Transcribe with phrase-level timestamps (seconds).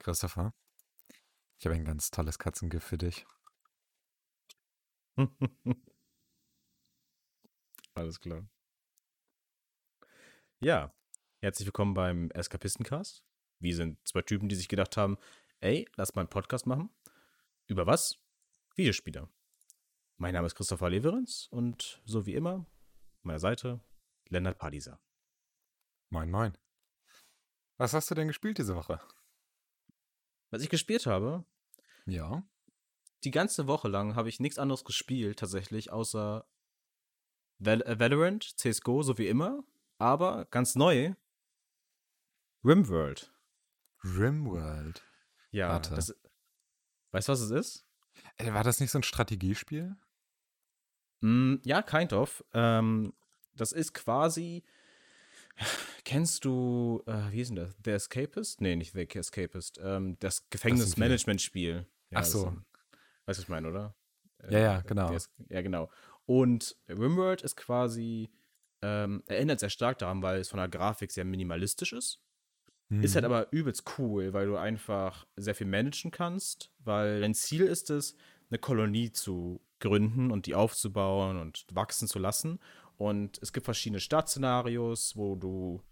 [0.00, 0.54] Christopher,
[1.58, 3.26] ich habe ein ganz tolles Katzengift für dich.
[7.94, 8.48] Alles klar.
[10.60, 10.94] Ja,
[11.42, 13.22] herzlich willkommen beim Eskapistencast.
[13.58, 15.18] Wir sind zwei Typen, die sich gedacht haben,
[15.60, 16.88] ey, lass mal einen Podcast machen.
[17.66, 18.18] Über was?
[18.76, 19.28] Videospiele.
[20.16, 22.66] Mein Name ist Christopher Leverenz und so wie immer, an
[23.20, 23.84] meiner Seite
[24.30, 24.98] Lennart Padiser.
[26.08, 26.56] Moin, moin.
[27.76, 28.98] Was hast du denn gespielt diese Woche?
[30.50, 31.44] Was ich gespielt habe,
[32.06, 32.42] Ja.
[33.24, 36.46] die ganze Woche lang habe ich nichts anderes gespielt, tatsächlich, außer
[37.58, 39.62] Val äh, Valorant, CSGO, so wie immer.
[39.98, 41.14] Aber ganz neu,
[42.64, 43.32] RimWorld.
[44.04, 45.02] Rimworld.
[45.50, 45.94] Ja, Warte.
[45.94, 46.14] das.
[47.12, 47.86] Weißt du, was es ist?
[48.36, 49.96] Ey, war das nicht so ein Strategiespiel?
[51.20, 52.44] Mm, ja, kind of.
[52.54, 53.12] Ähm,
[53.54, 54.64] das ist quasi.
[56.04, 57.76] Kennst du, äh, wie ist denn das?
[57.84, 58.60] The Escapist?
[58.60, 59.78] Nee, nicht The Escapist.
[59.82, 61.86] Ähm, das Gefängnismanagement-Spiel.
[62.10, 62.46] Ja, Ach so.
[62.46, 62.62] Weißt du,
[63.26, 63.94] was ich meine, oder?
[64.50, 65.14] Ja, ja, Äh, genau.
[65.14, 65.90] ist- Ja, genau.
[66.26, 68.30] Und RimWorld ist quasi,
[68.82, 72.20] ähm, erinnert sehr stark daran, weil es von der Grafik sehr minimalistisch ist.
[72.88, 73.32] Ist halt Mhm.
[73.32, 78.16] aber übelst cool, weil du einfach sehr viel managen kannst, weil dein Ziel ist es,
[78.50, 82.58] eine Kolonie zu gründen und die aufzubauen und wachsen zu lassen.
[83.00, 85.82] Und es gibt verschiedene Startszenarios, wo du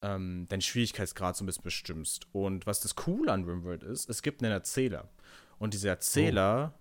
[0.00, 2.26] ähm, deinen Schwierigkeitsgrad so ein bisschen bestimmst.
[2.32, 5.10] Und was das Coole an RimWorld ist, es gibt einen Erzähler.
[5.58, 6.72] Und dieser Erzähler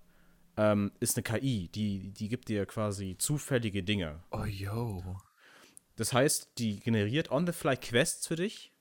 [0.56, 4.24] ähm, ist eine KI, die, die gibt dir quasi zufällige Dinge.
[4.32, 5.18] Oh, yo.
[5.98, 8.72] Das heißt, die generiert on-the-fly Quests für dich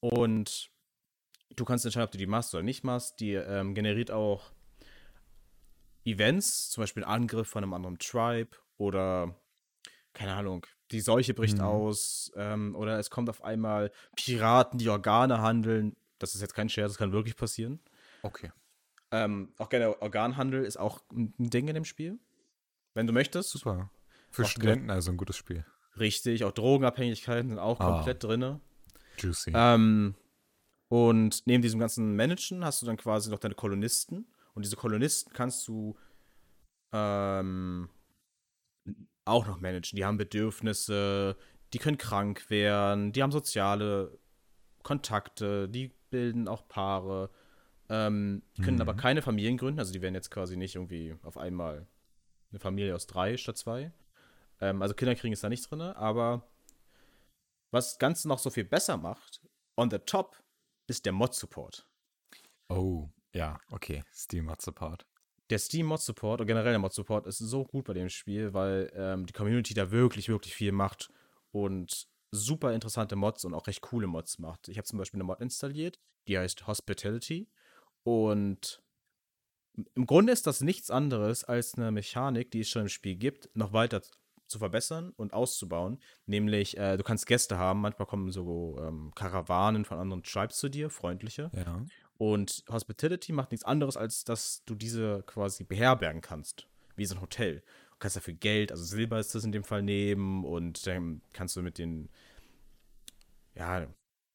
[0.00, 0.70] und
[1.56, 3.20] du kannst entscheiden, ob du die machst oder nicht machst.
[3.20, 4.52] Die ähm, generiert auch
[6.04, 9.34] Events, zum Beispiel einen Angriff von einem anderen Tribe oder
[10.12, 11.64] keine Ahnung, die Seuche bricht Mhm.
[11.64, 15.96] aus ähm, oder es kommt auf einmal Piraten, die Organe handeln.
[16.18, 17.80] Das ist jetzt kein Scherz, das kann wirklich passieren.
[18.22, 18.50] Okay.
[19.12, 22.18] Ähm, auch gerne Organhandel ist auch ein Ding in dem Spiel.
[22.94, 23.50] Wenn du möchtest.
[23.50, 23.90] Super.
[24.30, 25.64] Für Studenten also ein gutes Spiel.
[25.98, 27.86] Richtig, auch Drogenabhängigkeiten sind auch Ah.
[27.96, 28.60] komplett drinne.
[29.18, 29.52] Juicy.
[29.54, 30.14] Ähm,
[30.88, 34.26] und neben diesem ganzen Managen hast du dann quasi noch deine Kolonisten.
[34.54, 35.96] Und diese Kolonisten kannst du
[36.92, 37.88] ähm,
[39.24, 39.96] auch noch managen.
[39.96, 41.36] Die haben Bedürfnisse,
[41.72, 44.18] die können krank werden, die haben soziale
[44.82, 47.30] Kontakte, die bilden auch Paare,
[47.88, 48.82] ähm, die können Mhm.
[48.82, 49.78] aber keine Familien gründen.
[49.78, 51.86] Also die werden jetzt quasi nicht irgendwie auf einmal
[52.50, 53.92] eine Familie aus drei statt zwei.
[54.60, 56.48] Ähm, also Kinder kriegen ist da nicht drin, aber
[57.70, 59.40] was das Ganze noch so viel besser macht,
[59.76, 60.42] on the top,
[60.88, 61.86] ist der Mod-Support.
[62.68, 64.02] oh, ja, okay.
[64.12, 65.06] Steam Mod Support.
[65.50, 68.54] Der Steam Mod Support und generell der Mod Support ist so gut bei dem Spiel,
[68.54, 71.10] weil ähm, die Community da wirklich, wirklich viel macht
[71.50, 74.68] und super interessante Mods und auch recht coole Mods macht.
[74.68, 77.48] Ich habe zum Beispiel eine Mod installiert, die heißt Hospitality
[78.04, 78.80] und
[79.94, 83.48] im Grunde ist das nichts anderes als eine Mechanik, die es schon im Spiel gibt,
[83.54, 84.02] noch weiter
[84.46, 86.00] zu verbessern und auszubauen.
[86.26, 90.68] Nämlich, äh, du kannst Gäste haben, manchmal kommen so ähm, Karawanen von anderen Tribes zu
[90.68, 91.50] dir, freundliche.
[91.54, 91.84] Ja.
[92.20, 97.22] Und Hospitality macht nichts anderes, als dass du diese quasi beherbergen kannst, wie so ein
[97.22, 97.60] Hotel.
[97.92, 101.56] Du kannst dafür Geld, also Silber ist das in dem Fall nehmen und dann kannst
[101.56, 102.10] du mit den,
[103.54, 103.86] ja,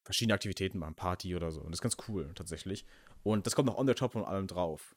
[0.02, 1.60] verschiedene Aktivitäten machen, Party oder so.
[1.60, 2.84] Und das ist ganz cool tatsächlich.
[3.22, 4.96] Und das kommt noch on the top von allem drauf.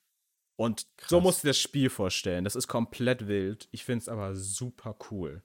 [0.56, 1.24] Und so Krass.
[1.24, 2.44] musst du dir das Spiel vorstellen.
[2.44, 3.70] Das ist komplett wild.
[3.70, 5.44] Ich finde es aber super cool.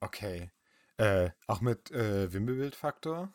[0.00, 0.50] Okay.
[0.96, 3.32] Äh, auch mit äh, Wimmelbildfaktor?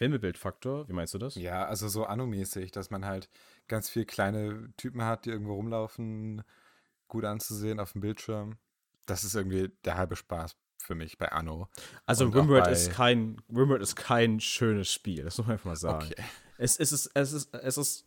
[0.00, 1.34] Filmebildfaktor, wie meinst du das?
[1.34, 3.28] Ja, also so Anno-mäßig, dass man halt
[3.68, 6.42] ganz viele kleine Typen hat, die irgendwo rumlaufen,
[7.06, 8.56] gut anzusehen auf dem Bildschirm.
[9.04, 11.68] Das ist irgendwie der halbe Spaß für mich bei Anno.
[12.06, 15.76] Also Und Rimworld ist kein Rimworld ist kein schönes Spiel, das muss man einfach mal
[15.76, 16.06] sagen.
[16.06, 16.22] Okay.
[16.56, 18.06] Es, es, ist, es, ist, es, ist,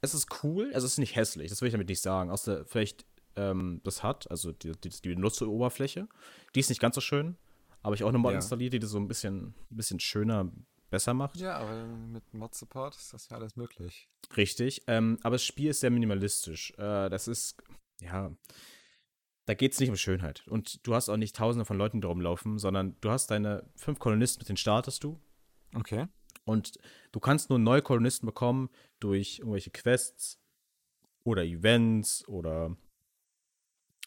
[0.00, 2.30] es ist cool, es ist nicht hässlich, das will ich damit nicht sagen.
[2.30, 3.04] Außer vielleicht
[3.36, 6.08] ähm, das hat, also die, die, die Benutzeroberfläche,
[6.54, 7.36] die ist nicht ganz so schön,
[7.82, 8.38] aber ich auch Mod Ja.
[8.38, 10.50] installiert, die das so ein bisschen, ein bisschen schöner,
[10.94, 11.36] besser macht.
[11.36, 14.08] Ja, aber mit Mod-Support ist das ja alles möglich.
[14.36, 14.84] Richtig.
[14.86, 16.70] Ähm, aber das Spiel ist sehr minimalistisch.
[16.78, 17.60] Äh, das ist,
[18.00, 18.30] ja,
[19.46, 20.46] da geht es nicht um Schönheit.
[20.46, 23.98] Und du hast auch nicht tausende von Leuten, die rumlaufen, sondern du hast deine fünf
[23.98, 25.20] Kolonisten, mit denen startest du.
[25.74, 26.06] Okay.
[26.44, 26.78] Und
[27.10, 28.70] du kannst nur neue Kolonisten bekommen
[29.00, 30.40] durch irgendwelche Quests
[31.24, 32.76] oder Events oder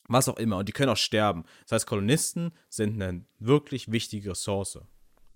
[0.07, 0.60] was auch immer.
[0.60, 1.44] Und die können auch sterben.
[1.63, 4.80] Das heißt, Kolonisten sind eine wirklich wichtige Ressource.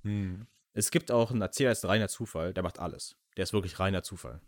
[0.04, 0.48] Hm.
[0.74, 3.18] Es gibt auch einen Erzähler, der ist reiner Zufall, der macht alles.
[3.38, 4.42] Der ist wirklich reiner Zufall.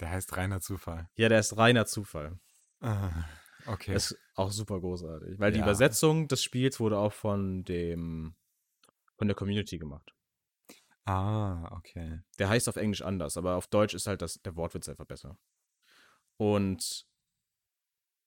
[0.00, 1.08] Der heißt reiner Zufall.
[1.16, 2.38] Ja, der ist reiner Zufall.
[2.80, 3.24] Ah,
[3.66, 3.94] okay.
[3.94, 5.38] Das ist auch super großartig.
[5.38, 5.64] Weil die Ja.
[5.64, 8.34] Übersetzung des Spiels wurde auch von dem
[9.16, 10.12] von der Community gemacht.
[11.06, 12.20] Ah, okay.
[12.38, 15.38] Der heißt auf Englisch anders, aber auf Deutsch ist halt das, der Wortwitz einfach besser.
[16.36, 17.06] Und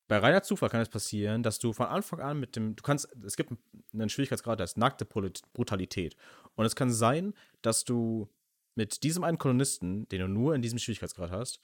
[0.09, 3.07] bei reiner Zufall kann es passieren, dass du von Anfang an mit dem, du kannst,
[3.23, 3.53] es gibt
[3.93, 6.17] einen Schwierigkeitsgrad, der ist nackte Brutalität.
[6.55, 8.27] Und es kann sein, dass du
[8.73, 11.59] mit diesem einen Kolonisten, den du nur in diesem Schwierigkeitsgrad hast,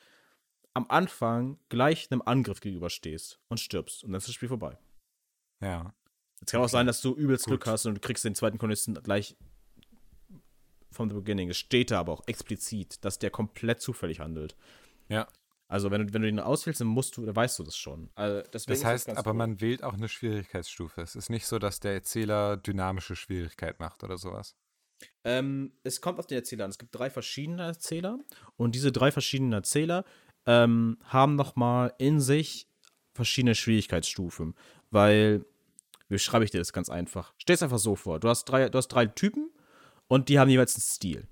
[0.76, 4.04] am Anfang gleich einem Angriff gegenüberstehst und stirbst.
[4.04, 4.78] Und dann ist das Spiel vorbei.
[5.60, 5.96] Ja.
[6.40, 7.54] Es kann auch sein, dass du übelst Gut.
[7.54, 9.36] Glück hast und du kriegst den zweiten Kolonisten gleich
[10.92, 11.50] from the beginning.
[11.50, 14.56] Es steht da aber auch explizit, dass der komplett zufällig handelt.
[15.10, 15.28] Ja.
[15.68, 18.10] Also wenn du, wenn du ihn auswählst, dann musst du, dann weißt du das schon.
[18.16, 19.38] Also das heißt, das aber cool.
[19.38, 21.02] man wählt auch eine Schwierigkeitsstufe.
[21.02, 24.56] Es ist nicht so, dass der Erzähler dynamische Schwierigkeit macht oder sowas.
[25.24, 26.70] Ähm, es kommt auf den Erzähler an.
[26.70, 28.20] Es gibt drei verschiedene Erzähler
[28.58, 30.06] und diese drei verschiedenen Erzähler
[30.46, 32.68] ähm, haben nochmal in sich
[33.14, 34.56] verschiedene Schwierigkeitsstufen.
[34.92, 35.46] Weil,
[36.10, 37.34] wie schreibe ich dir das ganz einfach?
[37.38, 39.50] Stell es einfach so vor: Du hast drei, du hast drei Typen
[40.08, 41.28] und die haben jeweils einen Stil.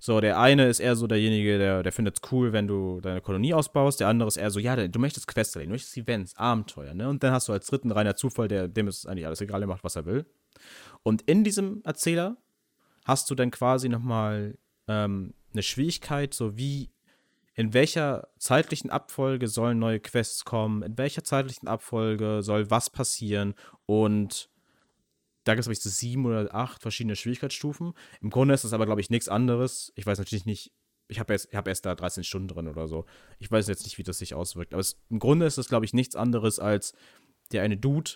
[0.00, 3.20] So, der eine ist eher so derjenige, der, der findet es cool, wenn du deine
[3.20, 3.98] Kolonie ausbaust.
[3.98, 7.08] Der andere ist eher so, ja, du möchtest Quests erleben, du möchtest Events, Abenteuer, ne?
[7.08, 9.68] Und dann hast du als dritten reiner Zufall, der, dem ist eigentlich alles egal, der
[9.68, 10.24] macht, was er will.
[11.02, 12.36] Und in diesem Erzähler
[13.04, 14.56] hast du dann quasi nochmal
[14.86, 16.90] ähm, eine Schwierigkeit, so wie
[17.54, 23.54] in welcher zeitlichen Abfolge sollen neue Quests kommen, in welcher zeitlichen Abfolge soll was passieren
[23.84, 24.48] und
[25.44, 27.94] da gibt es, glaube ich, so sieben oder acht verschiedene Schwierigkeitsstufen.
[28.20, 29.92] Im Grunde ist das aber, glaube ich, nichts anderes.
[29.96, 30.72] Ich weiß natürlich nicht,
[31.08, 33.06] ich habe erst, hab erst da 13 Stunden drin oder so.
[33.38, 34.74] Ich weiß jetzt nicht, wie das sich auswirkt.
[34.74, 36.92] Aber es, im Grunde ist es, glaube ich, nichts anderes als
[37.52, 38.12] der eine Dude,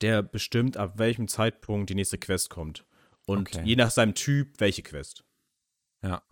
[0.00, 2.86] der bestimmt, ab welchem Zeitpunkt die nächste Quest kommt.
[3.26, 3.62] Und okay.
[3.64, 5.24] je nach seinem Typ, welche Quest.
[6.02, 6.22] Ja.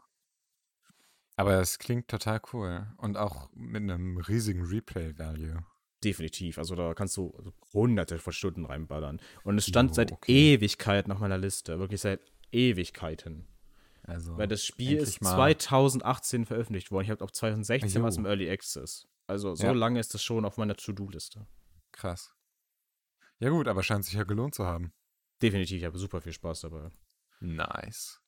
[1.36, 2.86] Aber es klingt total cool.
[2.98, 5.64] Und auch mit einem riesigen Replay-Value.
[6.02, 6.58] Definitiv.
[6.58, 9.20] Also da kannst du hunderte von Stunden reinballern.
[9.44, 10.54] Und es stand oh, seit okay.
[10.54, 11.78] Ewigkeiten auf meiner Liste.
[11.78, 12.20] Wirklich seit
[12.50, 13.46] Ewigkeiten.
[14.04, 17.04] Also, Weil das Spiel ist 2018 veröffentlicht worden.
[17.04, 19.06] Ich habe auch 2016 was im Early Access.
[19.28, 19.72] Also so ja.
[19.72, 21.46] lange ist das schon auf meiner To-Do-Liste.
[21.92, 22.34] Krass.
[23.38, 24.92] Ja gut, aber scheint sich ja gelohnt zu haben.
[25.40, 26.90] Definitiv, ich habe super viel Spaß dabei.
[27.40, 28.20] Nice.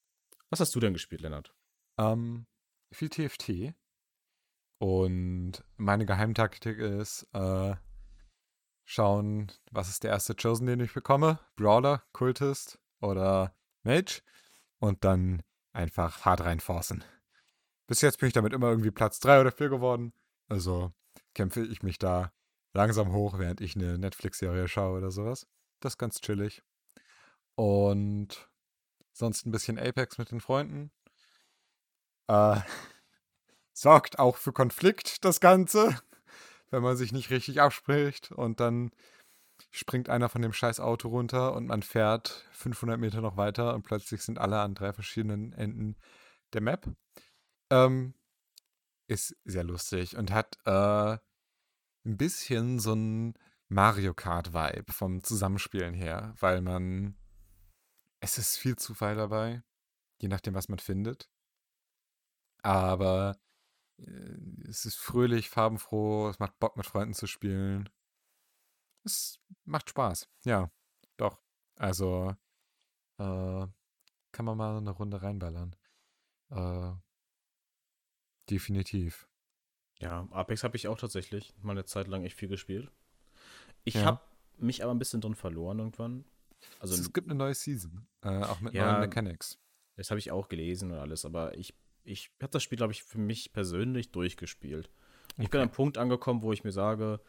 [0.50, 1.54] Was hast du denn gespielt, Lennart?
[1.98, 2.46] Ähm,
[2.92, 3.74] viel TFT.
[4.78, 7.74] Und meine Geheimtaktik ist, äh,
[8.84, 11.38] schauen, was ist der erste Chosen, den ich bekomme?
[11.56, 14.22] Brawler, Kultist oder Mage?
[14.78, 15.42] Und dann
[15.72, 17.04] einfach hart reinforcen.
[17.86, 20.12] Bis jetzt bin ich damit immer irgendwie Platz 3 oder 4 geworden.
[20.48, 20.92] Also
[21.34, 22.32] kämpfe ich mich da
[22.72, 25.46] langsam hoch, während ich eine Netflix-Serie schaue oder sowas.
[25.80, 26.62] Das ist ganz chillig.
[27.54, 28.50] Und
[29.12, 30.90] sonst ein bisschen Apex mit den Freunden.
[32.26, 32.60] Äh,
[33.74, 36.00] sorgt auch für Konflikt, das Ganze,
[36.70, 38.90] wenn man sich nicht richtig abspricht und dann
[39.70, 43.82] springt einer von dem scheiß Auto runter und man fährt 500 Meter noch weiter und
[43.82, 45.96] plötzlich sind alle an drei verschiedenen Enden
[46.52, 46.88] der Map.
[47.70, 48.14] Ähm,
[49.08, 51.18] ist sehr lustig und hat äh,
[52.06, 53.34] ein bisschen so ein
[53.68, 57.16] Mario Kart-Vibe vom Zusammenspielen her, weil man.
[58.20, 59.62] Es ist viel Zufall dabei,
[60.18, 61.28] je nachdem, was man findet.
[62.62, 63.36] Aber
[64.68, 67.88] es ist fröhlich, farbenfroh, es macht Bock mit Freunden zu spielen.
[69.04, 70.70] Es macht Spaß, ja,
[71.16, 71.40] doch.
[71.76, 72.34] Also,
[73.18, 73.66] äh,
[74.32, 75.76] kann man mal eine Runde reinballern.
[76.50, 76.92] Äh,
[78.50, 79.28] definitiv.
[80.00, 82.90] Ja, Apex habe ich auch tatsächlich mal eine Zeit lang echt viel gespielt.
[83.84, 84.04] Ich ja.
[84.04, 84.20] habe
[84.56, 86.24] mich aber ein bisschen drin verloren irgendwann.
[86.80, 89.58] Also, es gibt eine neue Season, äh, auch mit ja, neuen Mechanics.
[89.96, 91.74] Das habe ich auch gelesen und alles, aber ich
[92.04, 94.90] ich habe das Spiel, glaube ich, für mich persönlich durchgespielt.
[95.32, 95.42] Okay.
[95.44, 97.20] Ich bin an einem Punkt angekommen, wo ich mir sage,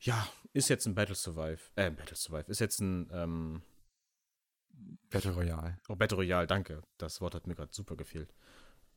[0.00, 3.62] ja, ist jetzt ein Battle Survive, äh, Battle Survive, ist jetzt ein, ähm,
[5.10, 5.78] Battle Royale.
[5.88, 6.82] Oh, Battle Royale, danke.
[6.96, 8.32] Das Wort hat mir gerade super gefehlt.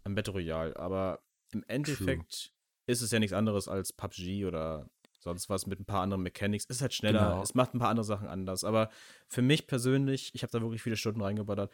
[0.03, 2.51] Ein Battle Royale, aber im Endeffekt True.
[2.87, 6.65] ist es ja nichts anderes als PUBG oder sonst was mit ein paar anderen Mechanics.
[6.65, 7.41] Ist halt schneller, genau.
[7.41, 8.63] es macht ein paar andere Sachen anders.
[8.63, 8.89] Aber
[9.27, 11.71] für mich persönlich, ich habe da wirklich viele Stunden reingeballert,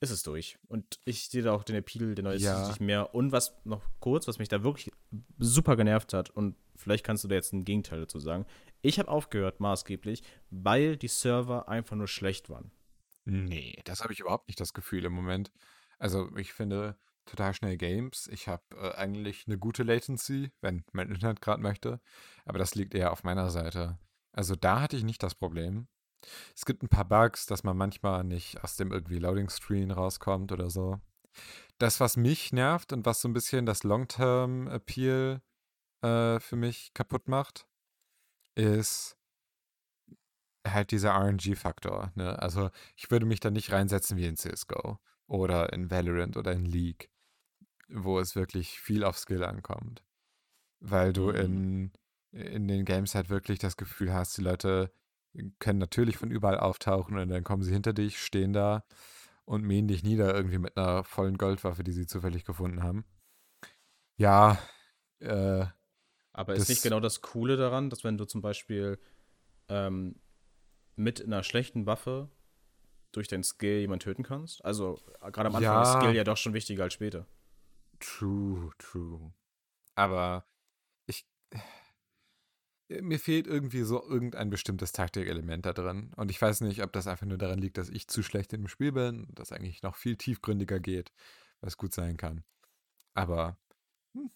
[0.00, 0.58] ist es durch.
[0.68, 2.68] Und ich sehe da auch den Appeal der neuen ja.
[2.68, 3.14] nicht mehr.
[3.14, 4.90] Und was noch kurz, was mich da wirklich
[5.38, 8.46] super genervt hat, und vielleicht kannst du da jetzt ein Gegenteil dazu sagen.
[8.82, 12.70] Ich habe aufgehört, maßgeblich, weil die Server einfach nur schlecht waren.
[13.24, 15.50] Nee, das habe ich überhaupt nicht das Gefühl im Moment.
[15.98, 18.28] Also, ich finde total schnell Games.
[18.32, 22.00] Ich habe äh, eigentlich eine gute Latency, wenn mein Internet gerade möchte.
[22.44, 23.98] Aber das liegt eher auf meiner Seite.
[24.32, 25.88] Also, da hatte ich nicht das Problem.
[26.54, 30.52] Es gibt ein paar Bugs, dass man manchmal nicht aus dem irgendwie Loading Screen rauskommt
[30.52, 31.00] oder so.
[31.78, 35.42] Das, was mich nervt und was so ein bisschen das Long-Term-Appeal
[36.02, 37.66] äh, für mich kaputt macht,
[38.54, 39.16] ist
[40.66, 42.12] halt dieser RNG-Faktor.
[42.14, 42.38] Ne?
[42.40, 44.98] Also ich würde mich da nicht reinsetzen wie in CSGO.
[45.28, 47.10] oder in Valorant oder in League,
[47.88, 50.04] wo es wirklich viel auf Skill ankommt.
[50.80, 51.34] Weil du Mhm.
[51.34, 51.92] in,
[52.30, 54.92] in den Games halt wirklich das Gefühl hast, die Leute
[55.58, 58.84] können natürlich von überall auftauchen und dann kommen sie hinter dich, stehen da
[59.44, 63.04] und mähen dich nieder irgendwie mit einer vollen Goldwaffe, die sie zufällig gefunden haben.
[64.18, 64.58] Ja,
[65.20, 65.66] äh,
[66.32, 68.98] Aber ist nicht genau das Coole daran, dass wenn du zum Beispiel
[69.68, 70.20] ähm,
[70.96, 72.30] mit einer schlechten Waffe
[73.12, 74.64] durch deinen Skill jemanden töten kannst?
[74.64, 75.82] Also äh, gerade am Anfang Ja.
[75.82, 77.26] ist Skill ja doch schon wichtiger als später.
[78.00, 79.32] True, true.
[79.94, 80.46] Aber
[81.06, 81.26] ich.
[82.88, 86.12] Mir fehlt irgendwie so irgendein bestimmtes Taktikelement da drin.
[86.16, 88.68] Und ich weiß nicht, ob das einfach nur daran liegt, dass ich zu schlecht im
[88.68, 91.12] Spiel bin, das eigentlich noch viel tiefgründiger geht,
[91.60, 92.44] was gut sein kann.
[93.14, 93.58] Aber
[94.14, 94.30] hm,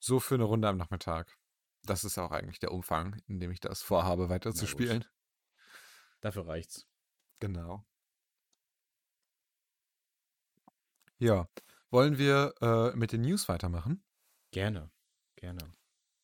[0.00, 1.36] so für eine Runde am Nachmittag.
[1.84, 4.70] Das ist auch eigentlich der Umfang, in dem ich das vorhabe, weiter Na zu gut.
[4.70, 5.04] spielen.
[6.20, 6.86] Dafür reicht's.
[7.40, 7.84] Genau.
[11.18, 11.48] Ja.
[11.90, 14.02] Wollen wir äh, mit den News weitermachen?
[14.50, 14.90] Gerne.
[15.36, 15.74] Gerne.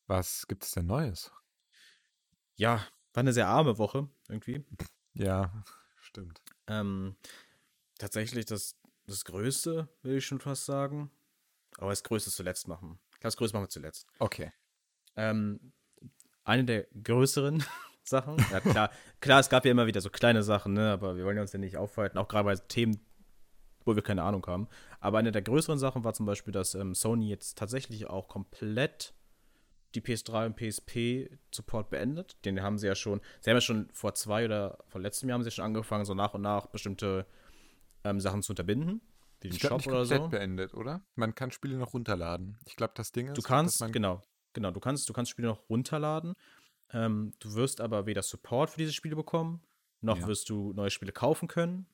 [0.07, 1.31] Was gibt es denn Neues?
[2.59, 4.65] Ja, war eine sehr arme Woche irgendwie.
[5.13, 5.63] Ja,
[6.01, 6.41] stimmt.
[6.67, 7.15] Ähm,
[7.97, 8.75] tatsächlich das,
[9.07, 11.09] das Größte, will ich schon fast sagen.
[11.77, 12.99] Aber das Größte zuletzt machen.
[13.21, 14.07] Das Größte machen wir zuletzt.
[14.19, 14.51] Okay.
[15.15, 15.71] Ähm,
[16.43, 17.63] eine der größeren
[18.03, 18.35] Sachen.
[18.51, 20.91] Ja, klar, klar, es gab ja immer wieder so kleine Sachen, ne?
[20.91, 22.99] aber wir wollen ja uns ja nicht aufhalten, auch gerade bei Themen,
[23.85, 24.67] wo wir keine Ahnung haben.
[24.99, 29.13] Aber eine der größeren Sachen war zum Beispiel, dass ähm, Sony jetzt tatsächlich auch komplett
[29.95, 32.37] die PS3 und PSP-Support beendet.
[32.45, 35.37] Den haben sie ja schon, sie haben ja schon vor zwei oder vor letztem Jahr
[35.37, 37.25] haben sie schon angefangen, so nach und nach bestimmte
[38.03, 39.01] ähm, Sachen zu unterbinden.
[39.41, 40.27] Wie den Ich Shop nicht oder so.
[40.29, 41.01] beendet, oder?
[41.15, 42.59] Man kann Spiele noch runterladen.
[42.65, 44.21] Ich glaube, das Ding ist, Du kannst, genau,
[44.53, 46.35] genau, du kannst, du kannst Spiele noch runterladen.
[46.91, 49.61] Ähm, du wirst aber weder Support für diese Spiele bekommen,
[50.01, 50.27] noch Ja.
[50.27, 51.87] wirst du neue Spiele kaufen können,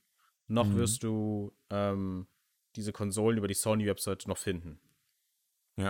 [0.47, 0.75] noch Mhm.
[0.75, 2.27] wirst du ähm,
[2.75, 4.79] diese Konsolen über die Sony-Website noch finden.
[5.77, 5.85] Ich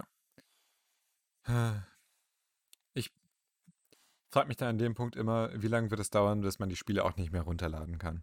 [4.36, 6.76] frage mich da an dem Punkt immer, wie lange wird es dauern, bis man die
[6.76, 8.22] Spiele auch nicht mehr runterladen kann.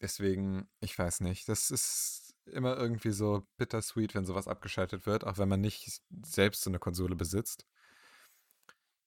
[0.00, 1.48] Deswegen, ich weiß nicht.
[1.48, 6.62] Das ist immer irgendwie so bittersweet, wenn sowas abgeschaltet wird, auch wenn man nicht selbst
[6.62, 7.66] so eine Konsole besitzt.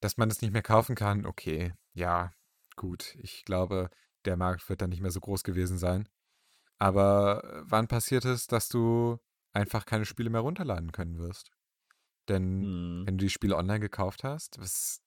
[0.02, 2.34] Dass man es nicht mehr kaufen kann, okay, ja,
[2.76, 3.16] gut.
[3.22, 3.90] Ich glaube,
[4.26, 6.10] der Markt wird dann nicht mehr so groß gewesen sein.
[6.78, 9.18] Aber äh, wann passiert es, dass du
[9.54, 11.52] einfach keine Spiele mehr runterladen können wirst?
[12.28, 13.08] Denn Mhm.
[13.08, 15.02] wenn du die Spiele online gekauft hast, was,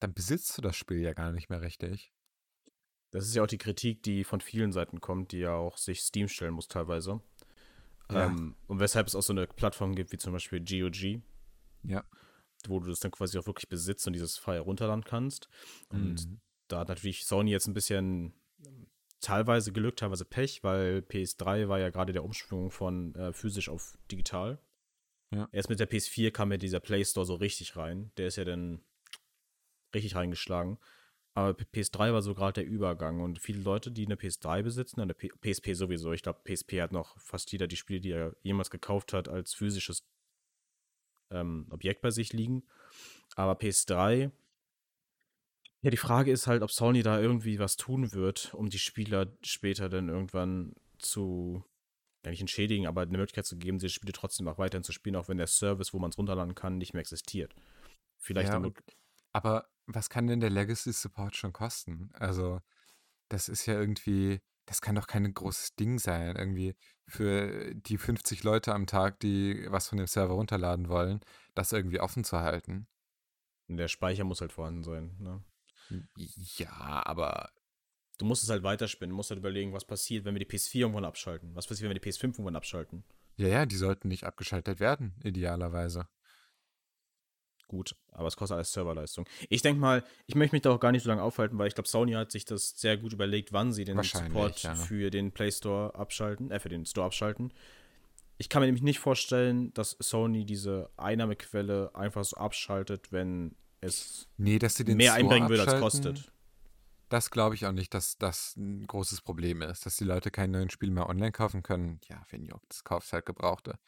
[0.00, 2.12] dann besitzt du das Spiel ja gar nicht mehr richtig.
[3.10, 6.02] Das ist ja auch die Kritik, die von vielen Seiten kommt, die ja auch sich
[6.02, 7.20] Steam stellen muss teilweise.
[8.10, 8.26] Ja.
[8.26, 11.22] Ähm, und weshalb es auch so eine Plattform gibt, wie zum Beispiel GOG,
[11.84, 12.04] Ja.
[12.66, 15.48] wo du das dann quasi auch wirklich besitzt und dieses File runterladen kannst.
[15.88, 16.40] Und Mhm.
[16.68, 18.34] da hat natürlich Sony jetzt ein bisschen
[18.66, 18.88] ähm,
[19.20, 23.96] teilweise Glück, teilweise Pech, weil PS3 war ja gerade der Umschwung von äh, physisch auf
[24.10, 24.58] digital.
[25.30, 25.48] Ja.
[25.52, 28.10] Erst mit der PS4 kam ja dieser Play Store so richtig rein.
[28.16, 28.80] Der ist ja dann
[29.94, 30.78] richtig reingeschlagen.
[31.34, 35.00] Aber P- PS3 war so gerade der Übergang und viele Leute, die eine PS3 besitzen,
[35.00, 36.12] eine P PSP sowieso.
[36.12, 39.54] Ich glaube, PSP hat noch fast jeder die Spiele, die er jemals gekauft hat, als
[39.54, 40.04] physisches
[41.30, 42.64] ähm, Objekt bei sich liegen.
[43.36, 44.30] Aber PS3
[45.82, 49.32] ja, die Frage ist halt, ob Sony da irgendwie was tun wird, um die Spieler
[49.44, 51.62] später dann irgendwann zu,
[52.24, 55.14] ja nicht entschädigen, aber eine Möglichkeit zu geben, diese Spiele trotzdem auch weiterhin zu spielen,
[55.14, 57.54] auch wenn der Service, wo man es runterladen kann, nicht mehr existiert.
[58.20, 58.96] Vielleicht Ja, wirklich-
[59.32, 62.10] Aber was kann denn der Legacy Support schon kosten?
[62.14, 62.60] Also,
[63.28, 66.74] das ist ja irgendwie, das kann doch kein großes Ding sein, irgendwie
[67.06, 71.20] für die 50 Leute am Tag, die was von dem Server runterladen wollen,
[71.54, 72.86] das irgendwie offen zu halten.
[73.68, 75.16] der Speicher muss halt vorhanden sein.
[75.18, 75.42] Ne?
[76.56, 77.50] Ja, aber
[78.18, 80.80] Du musst es halt weiterspinnen, du musst halt überlegen, was passiert, wenn wir die PS4
[80.80, 81.54] irgendwann abschalten.
[81.54, 83.04] Was passiert, wenn wir die PS5 irgendwann abschalten?
[83.36, 86.08] ja, ja, die sollten nicht abgeschaltet werden, idealerweise.
[87.68, 89.26] Gut, aber es kostet alles Serverleistung.
[89.50, 91.74] Ich denke mal, ich möchte mich da auch gar nicht so lange aufhalten, weil ich
[91.74, 94.74] glaube, Sony hat sich das sehr gut überlegt, wann sie den Support ja.
[94.74, 97.52] für den Play Store abschalten, äh, für den Store abschalten.
[98.38, 104.28] Ich kann mir nämlich nicht vorstellen, dass Sony diese Einnahmequelle einfach so abschaltet, wenn es
[104.38, 106.32] Nee, dass sie den mehr Store einbringen würde, als kostet.
[107.10, 110.58] Das glaube ich auch nicht, dass das ein großes Problem ist, dass die Leute keine
[110.58, 112.00] neuen Spiele mehr online kaufen können.
[112.08, 113.78] Ja, wenn juckt, das kaufst halt Gebrauchte.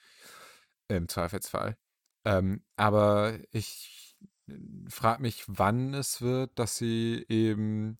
[0.88, 1.76] Im Zweifelsfall.
[2.24, 4.16] Ähm, aber ich
[4.88, 7.98] frage mich, wann es wird, dass sie eben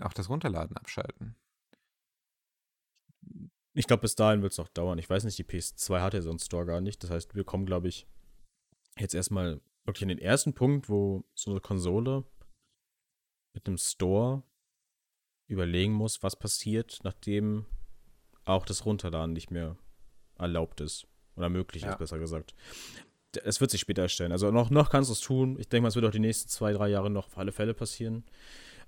[0.00, 1.36] auch das Runterladen abschalten.
[3.74, 4.98] Ich glaube, bis dahin wird es noch dauern.
[4.98, 7.02] Ich weiß nicht, die PS2 hat ja so einen Store gar nicht.
[7.02, 8.06] Das heißt, wir kommen, glaube ich,
[8.98, 12.24] jetzt erstmal wirklich an den ersten Punkt, wo so eine Konsole
[13.52, 14.42] mit einem Store
[15.46, 17.66] überlegen muss, was passiert, nachdem
[18.44, 19.76] auch das Runterladen nicht mehr
[20.38, 21.06] erlaubt ist.
[21.36, 21.92] Oder möglich Ja.
[21.92, 22.54] ist, besser gesagt.
[23.44, 24.32] Es wird sich später erstellen.
[24.32, 25.56] Also noch, noch kannst du es tun.
[25.58, 27.74] Ich denke mal, es wird auch die nächsten zwei, drei Jahre noch auf alle Fälle
[27.74, 28.24] passieren.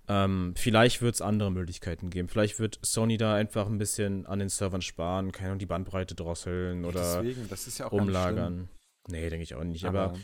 [0.08, 2.28] Ähm, vielleicht wird es andere Möglichkeiten geben.
[2.28, 6.14] Vielleicht wird Sony da einfach ein bisschen an den Servern sparen, keine Ahnung, die Bandbreite
[6.14, 8.70] drosseln oder Deswegen, ja umlagern.
[9.08, 9.80] Nee, denke ich auch nicht.
[9.80, 10.18] schlimm, Aber,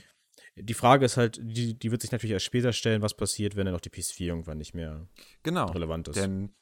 [0.56, 3.66] die Frage ist halt, die, die wird sich natürlich erst später stellen, was passiert, wenn
[3.66, 5.06] dann auch die PS4 irgendwann nicht mehr
[5.42, 6.16] genau, relevant ist.
[6.16, 6.54] denn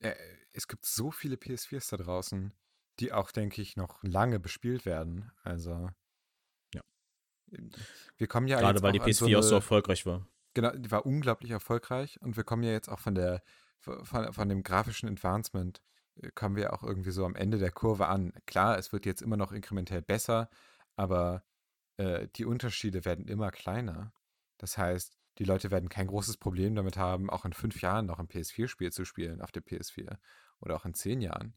[0.00, 0.14] äh,
[0.52, 2.52] es gibt so viele PS4s da draußen,
[3.00, 5.30] die auch, denke ich, noch lange bespielt werden.
[5.42, 5.90] Also
[6.74, 6.82] Ja.
[8.16, 10.26] Wir kommen ja Gerade weil die auch an PS4 auch so erfolgreich war.
[10.54, 13.42] Genau, die war unglaublich erfolgreich und wir kommen ja jetzt auch von der
[13.80, 15.82] von, von dem grafischen Advancement
[16.20, 18.32] äh, kommen wir auch irgendwie so am Ende der Kurve an.
[18.46, 20.50] Klar, es wird jetzt immer noch inkrementell besser,
[20.96, 21.44] aber
[21.96, 24.12] äh, die Unterschiede werden immer kleiner.
[24.58, 28.18] Das heißt, die Leute werden kein großes Problem damit haben, auch in fünf Jahren noch
[28.18, 30.16] ein PS4-Spiel zu spielen auf der PS4
[30.60, 31.54] oder auch in zehn Jahren.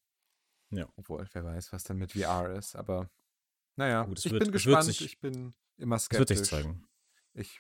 [0.72, 0.88] Ja.
[0.96, 3.10] Obwohl, wer weiß, was dann mit VR ist, aber
[3.78, 6.38] naja, Gut, ich wird- bin gespannt, sich- ich bin immer Das wird skeptisch.
[6.40, 6.86] sich zeigen.
[7.34, 7.60] Ich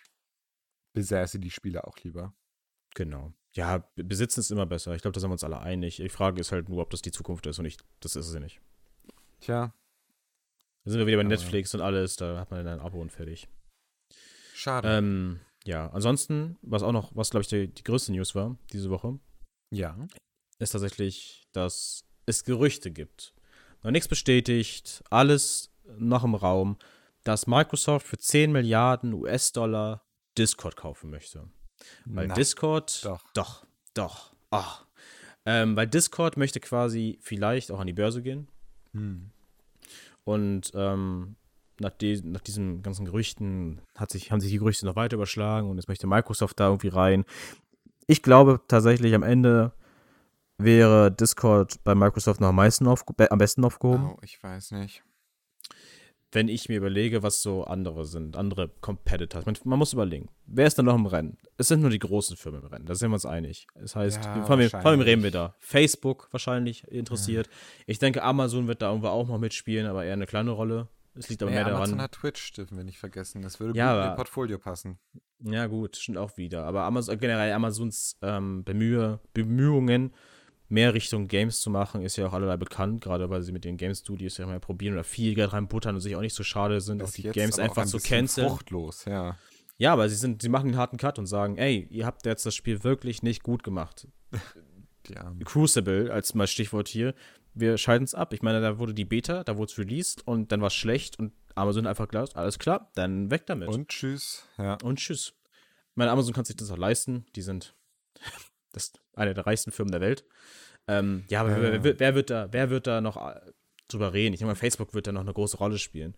[0.93, 2.33] besäße die Spiele auch lieber.
[2.95, 3.33] Genau.
[3.53, 4.95] Ja, be- besitzen ist immer besser.
[4.95, 5.97] Ich glaube, da sind wir uns alle einig.
[5.97, 8.33] Die Frage ist halt nur, ob das die Zukunft ist und ich, das ist es
[8.33, 8.61] ja nicht.
[9.41, 9.73] Tja,
[10.83, 13.01] Da sind wir wieder bei Aber- Netflix und alles, da hat man dann ein Abo
[13.01, 13.47] und fertig.
[14.53, 14.87] schade.
[14.97, 18.89] Ähm, ja, ansonsten, was auch noch, was glaube ich die, die größte News war diese
[18.89, 19.19] Woche,
[19.71, 19.97] ja.
[20.59, 23.33] ist tatsächlich, dass es Gerüchte gibt.
[23.83, 26.77] Noch nichts bestätigt, alles noch im Raum,
[27.23, 30.03] dass Microsoft für 10 Milliarden US-Dollar
[30.37, 31.47] Discord kaufen möchte.
[32.05, 33.03] Weil Na, Discord.
[33.05, 33.23] doch.
[33.33, 34.33] Doch, doch.
[34.51, 34.85] Ach.
[35.45, 38.47] Ähm, weil Discord möchte quasi vielleicht auch an die Börse gehen.
[38.93, 39.29] Hm.
[40.23, 41.35] Und ähm,
[41.79, 45.69] nach, die, nach diesen ganzen Gerüchten hat sich, haben sich die Gerüchte noch weiter überschlagen
[45.69, 47.25] und jetzt möchte Microsoft da irgendwie rein.
[48.07, 49.73] Ich glaube tatsächlich am Ende
[50.57, 54.71] wäre Discord bei Microsoft noch am, meisten aufge be- am besten aufgehoben, Oh, ich weiß
[54.71, 55.03] nicht.
[56.31, 59.45] wenn ich mir überlege, was so andere sind, andere Competitors.
[59.45, 61.37] Man, man muss überlegen, wer ist da noch im Rennen?
[61.57, 63.67] Es sind nur die großen Firmen im Rennen, da sind wir uns einig.
[63.75, 65.07] Das heißt, Ja, von, wem, von wem wahrscheinlich.
[65.07, 65.55] reden wir da?
[65.59, 67.49] Facebook wahrscheinlich interessiert.
[67.85, 70.89] Ich denke, Amazon wird da irgendwo auch noch mitspielen, aber eher eine kleine Rolle.
[71.17, 72.03] Es liegt aber Naja, mehr Amazon daran.
[72.03, 73.41] hat Twitch, dürfen wir nicht vergessen.
[73.41, 74.99] Das würde Ja, gut in ihr Portfolio passen.
[75.39, 76.65] Ja, gut, stimmt auch wieder.
[76.65, 80.13] Aber Amazon, generell Amazons ähm, Bemühe, Bemühungen,
[80.67, 83.77] mehr Richtung Games zu machen, ist ja auch allerlei bekannt, gerade weil sie mit den
[83.77, 86.81] Game Studios ja mal probieren oder viel Geld reinbuttern und sich auch nicht so schade
[86.81, 88.47] sind, auch die Games auch einfach ein zu canceln.
[88.47, 89.37] Fruchtlos, ja.
[89.77, 92.45] Ja, aber sie sind, sie machen den harten Cut und sagen, ey, ihr habt jetzt
[92.45, 94.07] das Spiel wirklich nicht gut gemacht.
[95.15, 95.43] Armen.
[95.43, 97.13] Crucible als mal Stichwort hier,
[97.53, 98.33] wir schalten es ab.
[98.33, 101.19] Ich meine, da wurde die Beta, da wurde es released und dann war es schlecht
[101.19, 103.69] und Amazon einfach gesagt, alles klar, dann weg damit.
[103.69, 104.47] Und tschüss.
[104.57, 104.77] Ja.
[104.83, 105.33] Und tschüss.
[105.91, 107.25] Ich meine, Amazon kann sich das auch leisten.
[107.35, 107.75] Die sind
[108.75, 110.25] das ist eine der reichsten Firmen der Welt.
[110.87, 113.39] Ähm, ja, aber Ja, wer, wer, wer, wird da, wer wird da noch äh,
[113.87, 114.33] drüber reden?
[114.33, 116.15] Ich denke mal, Facebook wird da noch eine große Rolle spielen.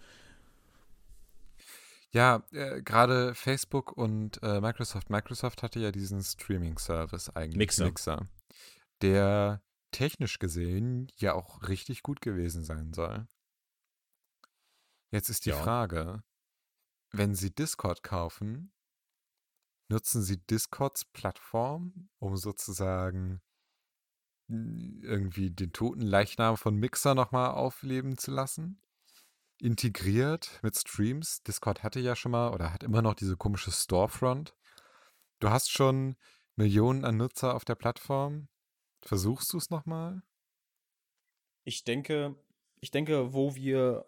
[2.12, 5.10] Ja, äh, gerade Facebook und äh, Microsoft.
[5.10, 7.58] Microsoft hatte ja diesen Streaming-Service eigentlich.
[7.80, 8.26] Mixer.
[9.02, 13.28] Der technisch gesehen ja auch richtig gut gewesen sein soll.
[15.12, 15.56] Jetzt ist die Ja.
[15.58, 16.24] Frage,
[17.12, 18.72] wenn Sie Discord kaufen,
[19.90, 23.42] nutzen Sie Discords Plattform, um sozusagen
[24.48, 28.82] mh, irgendwie den toten Leichnam von Mixer nochmal aufleben zu lassen?
[29.60, 31.42] Integriert mit Streams.
[31.44, 34.56] Discord hatte ja schon mal oder hat immer noch diese komische Storefront.
[35.40, 36.16] Du hast schon
[36.56, 38.50] Millionen an Nutzer auf der Plattform.
[39.02, 40.22] Versuchst du es nochmal?
[41.64, 42.36] Ich denke,
[42.80, 44.06] ich denke, wo wir,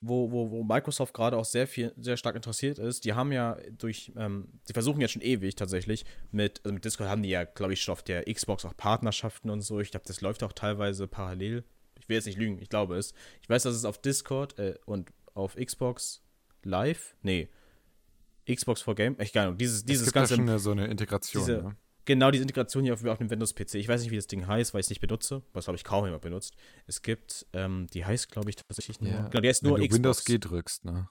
[0.00, 3.56] wo, wo, wo Microsoft gerade auch sehr viel, sehr stark interessiert ist, die haben ja
[3.76, 7.44] durch, ähm, die versuchen ja schon ewig tatsächlich mit, also mit Discord haben die ja,
[7.44, 9.78] glaube ich, schon auf der Xbox auch Partnerschaften und so.
[9.80, 11.64] Ich glaube, das läuft auch teilweise parallel.
[11.98, 13.12] Ich will jetzt nicht lügen, ich glaube es.
[13.42, 16.22] Ich weiß, dass es auf Discord äh, und auf Xbox
[16.62, 17.48] Live, nee,
[18.50, 20.86] Xbox for Game, ich keine Ahnung, dieses, es dieses gibt ganze ja schon so eine
[20.86, 21.44] Integration.
[21.44, 21.76] diese- ne?
[22.06, 23.74] Genau, diese Integration hier auf, auf dem Windows-PC.
[23.74, 25.84] Ich weiß nicht, wie das Ding heißt, weil ich es nicht benutze, was glaube ich
[25.84, 26.54] kaum jemand benutzt.
[26.86, 29.10] Es gibt, ähm, die heißt, glaube ich, tatsächlich nur.
[29.10, 29.96] Ja, Genau, die heißt Wenn nur du Xbox.
[29.96, 31.08] Windows G drückst, ne?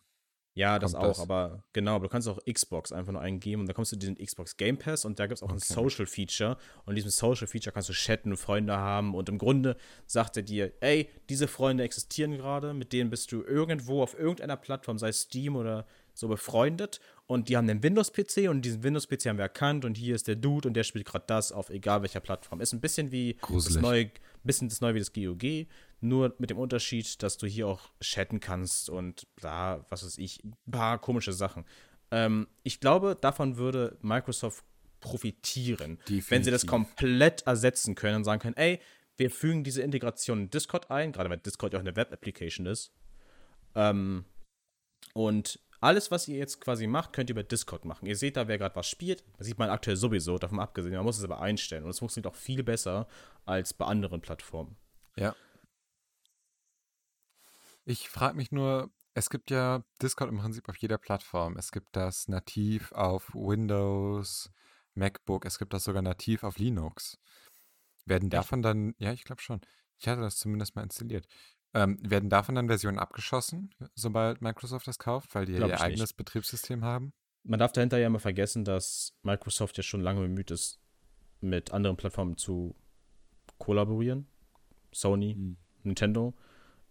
[0.56, 1.19] Ja, das kommt auch, das.
[1.19, 4.15] aber genau, aber du kannst auch Xbox einfach nur eingeben und dann kommst du in
[4.15, 5.73] den Xbox Game Pass und da gibt es auch ein Okay.
[5.73, 9.78] Social Feature und in diesem Social Feature kannst du chatten, Freunde haben und im Grunde
[10.06, 14.58] sagt er dir, ey, diese Freunde existieren gerade, mit denen bist du irgendwo auf irgendeiner
[14.58, 15.86] Plattform, sei es Steam oder
[16.19, 20.15] so befreundet und die haben einen Windows-PC und diesen Windows-PC haben wir erkannt und hier
[20.15, 22.62] ist der Dude und der spielt gerade das auf egal welcher Plattform.
[22.62, 23.82] Ist ein bisschen wie das Gruselig.
[23.82, 24.12] neue,
[24.43, 25.67] bisschen das neue wie das GOG,
[26.01, 30.43] nur mit dem Unterschied, dass du hier auch chatten kannst und bla, was weiß ich,
[30.43, 31.65] ein paar komische Sachen.
[32.12, 34.63] Ähm, ich glaube, davon würde Microsoft
[34.99, 35.97] profitieren.
[35.99, 36.32] Definitiv.
[36.32, 38.79] Wenn sie das komplett ersetzen können und sagen können, ey,
[39.17, 42.91] wir fügen diese Integration in Discord ein, gerade weil Discord ja auch eine Web-Application ist.
[43.75, 44.25] Ähm,
[45.13, 48.06] und alles, was ihr jetzt quasi macht, könnt ihr über Discord machen.
[48.06, 49.24] Ihr seht da, wer gerade was spielt.
[49.38, 50.94] Das sieht man aktuell sowieso, davon abgesehen.
[50.96, 51.84] Man muss es aber einstellen.
[51.84, 53.08] Und es funktioniert auch viel besser
[53.46, 54.76] als bei anderen Plattformen.
[55.15, 55.36] Ja.
[57.86, 61.58] Ich frage mich nur, es gibt ja Discord im Prinzip auf jeder Plattform.
[61.58, 64.52] Es gibt das nativ auf Windows,
[64.96, 67.18] MacBook, es gibt das sogar nativ auf Linux.
[68.06, 69.62] Werden davon dann, ja, ich glaube schon.
[69.98, 71.28] Ich hatte das zumindest mal installiert.
[71.73, 76.13] Ähm, werden davon dann Versionen abgeschossen, sobald Microsoft das kauft, weil die Glaub ihr eigenes
[76.13, 77.13] Betriebssystem haben?
[77.43, 80.79] Man darf dahinter ja immer vergessen, dass Microsoft ja schon lange bemüht ist,
[81.41, 82.75] mit anderen Plattformen zu
[83.60, 84.27] kollaborieren.
[84.91, 85.58] Sony, Hm.
[85.84, 86.34] Nintendo.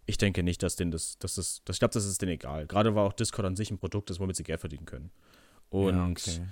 [0.05, 2.65] Ich denke nicht, dass denen das, das ist, das, ich glaube, das ist denen egal.
[2.65, 5.11] Gerade war auch Discord an sich ein Produkt, das womit sie Geld verdienen können.
[5.69, 6.47] Und ja, okay.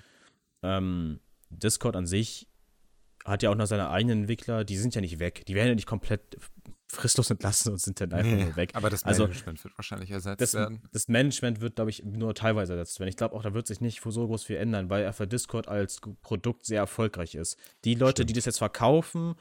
[0.61, 2.47] ähm, Discord an sich
[3.25, 5.43] hat ja auch noch seine eigenen Entwickler, die sind ja nicht weg.
[5.47, 6.37] Die werden ja nicht komplett
[6.89, 8.71] fristlos entlassen und sind dann einfach Nee, nur weg.
[8.73, 10.82] aber das Also, Management wird wahrscheinlich ersetzt Das, werden.
[10.91, 13.10] das Management wird, glaube ich, nur teilweise ersetzt werden.
[13.10, 16.00] Ich glaube auch, da wird sich nicht so groß viel ändern, weil einfach Discord als
[16.21, 17.58] Produkt sehr erfolgreich ist.
[17.84, 19.36] Die Leute, die das jetzt verkaufen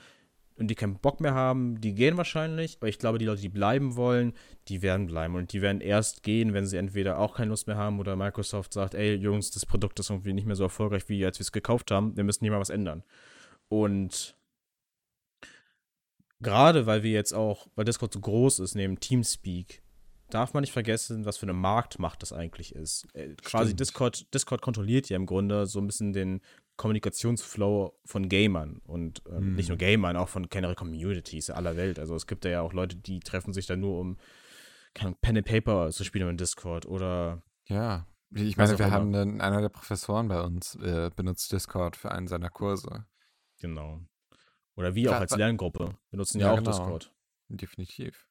[0.59, 3.49] und die keinen Bock mehr haben, die gehen wahrscheinlich, aber ich glaube, die Leute, die
[3.51, 4.33] bleiben wollen,
[4.69, 7.77] die werden bleiben und die werden erst gehen, wenn sie entweder auch keine Lust mehr
[7.77, 11.25] haben oder Microsoft sagt, ey Jungs, das Produkt ist irgendwie nicht mehr so erfolgreich, wie
[11.25, 13.05] als wir es gekauft haben, wir müssen hier mal was ändern.
[13.69, 14.35] Und
[16.41, 19.83] gerade weil wir jetzt auch, weil Discord so groß ist, neben Teamspeak,
[20.31, 23.07] darf man nicht vergessen, was für eine Marktmacht das eigentlich ist.
[23.15, 23.75] Äh, quasi.
[23.77, 26.41] Discord, Discord kontrolliert ja im Grunde so ein bisschen den
[26.77, 29.55] Kommunikationsflow von Gamern und ähm, Hm.
[29.55, 31.99] nicht nur Gamern, auch von generell Communities aller Welt.
[31.99, 34.19] Also es gibt ja auch Leute, die treffen sich dann nur um
[34.95, 38.07] Pen and Paper zu spielen in Discord oder Ja.
[38.35, 42.27] Ich meine, wir haben dann, einer der Professoren bei uns äh, benutzt Discord für einen
[42.27, 43.07] seiner Kurse.
[43.61, 44.01] genau.
[44.77, 46.71] Oder wir auch als Lerngruppe benutzen ja, Ja, auch genau.
[46.71, 47.15] Discord.
[47.49, 48.29] Definitiv.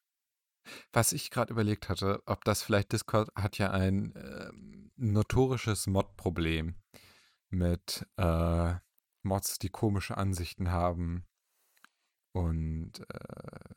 [0.92, 6.74] Was ich gerade überlegt hatte, ob das vielleicht Discord hat ja ein ähm, notorisches Mod-Problem
[7.50, 8.74] mit äh,
[9.22, 11.24] Mods, die komische Ansichten haben
[12.32, 13.74] und äh,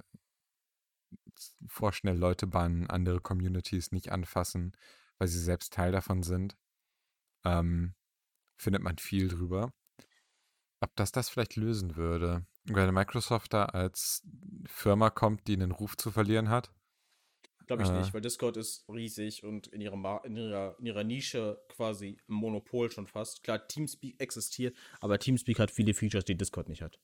[1.68, 4.76] vorschnell Leute bannen, andere Communities nicht anfassen,
[5.18, 6.58] weil sie selbst Teil davon sind.
[7.46, 7.96] Ähm,
[8.58, 9.74] findet man viel drüber.
[10.82, 14.24] Ob das das vielleicht lösen würde, weil Microsoft da als
[14.66, 16.72] Firma kommt, die einen Ruf zu verlieren hat.
[17.68, 18.00] Glaube ich Äh.
[18.00, 22.34] nicht, weil Discord ist riesig und in ihrer, in, ihrer, in ihrer Nische quasi ein
[22.34, 23.44] Monopol schon fast.
[23.44, 27.00] Klar, Teamspeak existiert, aber Teamspeak hat viele Features, die Discord nicht hat.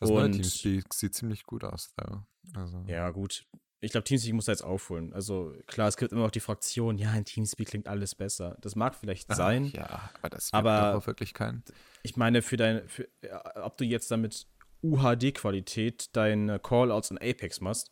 [0.00, 2.22] Das neue Und- Teamspeak sieht ziemlich gut aus, though.
[2.54, 3.46] Also, Ja, gut.
[3.80, 5.12] Ich glaube, Teamspeak muss da jetzt aufholen.
[5.12, 8.56] Also klar, es gibt immer noch die Fraktion, ja, in Teamspeak klingt alles besser.
[8.60, 9.66] Das mag vielleicht Ah, sein.
[9.66, 11.62] Ja, aber das Aber- auch wirklich keinen.
[12.02, 14.48] Ich meine, für dein, für, ja, ob du jetzt damit
[14.82, 17.90] UHD-Qualität deine Callouts in Apex machst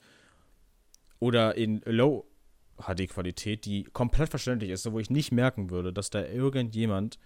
[1.18, 2.27] oder in Low
[2.79, 7.18] HD-Qualität, die komplett verständlich ist, wo ich nicht merken würde, dass da irgendjemand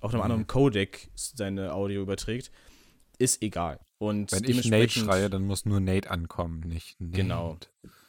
[0.00, 0.24] auf einem Nee.
[0.24, 2.50] anderen Codec seine Audio überträgt,
[3.18, 3.80] ist egal.
[3.98, 7.16] Und Wenn ich Nate schreie, dann muss nur Nate ankommen, nicht Nate.
[7.16, 7.58] Genau.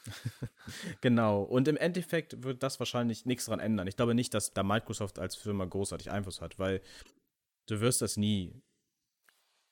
[1.02, 1.42] Genau.
[1.42, 3.88] Und im Endeffekt wird das wahrscheinlich nichts dran ändern.
[3.88, 6.82] Ich glaube nicht, dass da Microsoft als Firma großartig Einfluss hat, weil
[7.66, 8.62] du wirst das nie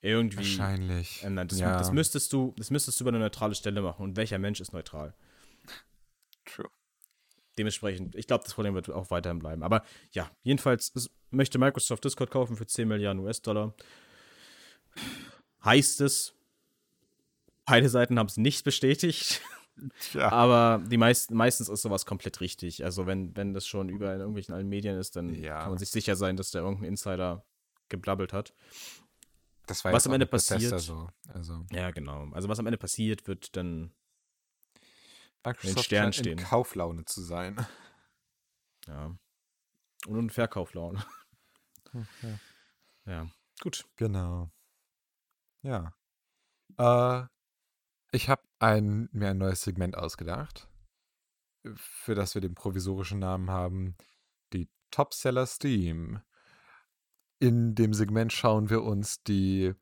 [0.03, 1.23] irgendwie Wahrscheinlich.
[1.23, 1.47] ändern.
[1.47, 4.03] Das, ja, das, müsstest du, das müsstest du über eine neutrale Stelle machen.
[4.03, 5.13] Und welcher Mensch ist neutral?
[6.45, 6.69] true.
[7.57, 9.63] Dementsprechend, ich glaube, das Problem wird auch weiterhin bleiben.
[9.63, 13.73] Aber ja, jedenfalls es möchte Microsoft Discord kaufen für 10 Milliarden US-Dollar.
[15.63, 16.33] Heißt es,
[17.65, 19.41] beide Seiten haben es nicht bestätigt.
[20.11, 22.83] Tja, Aber die meisten, meistens ist sowas komplett richtig.
[22.83, 25.61] Also wenn, wenn das schon über in irgendwelchen allen Medien ist, dann Ja.
[25.61, 27.43] kann man sich sicher sein, dass da irgendein Insider
[27.89, 28.53] geblabbelt hat.
[29.65, 31.09] Das war was am Ende passiert- So.
[31.27, 32.29] Also, Ja, genau.
[32.31, 33.93] Also was am Ende passiert, wird dann,
[35.45, 36.37] Microsoft scheint in stehen.
[36.37, 37.65] Kauflaune zu sein.
[38.87, 39.15] ja.
[40.07, 41.03] Und ein Verkauflaune.
[41.93, 42.37] Okay.
[43.05, 43.29] Ja.
[43.61, 43.85] Gut.
[43.97, 44.49] Genau.
[45.61, 45.93] Ja.
[46.77, 47.27] Äh,
[48.11, 50.67] ich habe ein, mir ein neues Segment ausgedacht,
[51.75, 53.95] für das wir den provisorischen Namen haben,
[54.53, 56.21] die Topseller Steam.
[57.43, 59.73] In dem Segment schauen wir uns die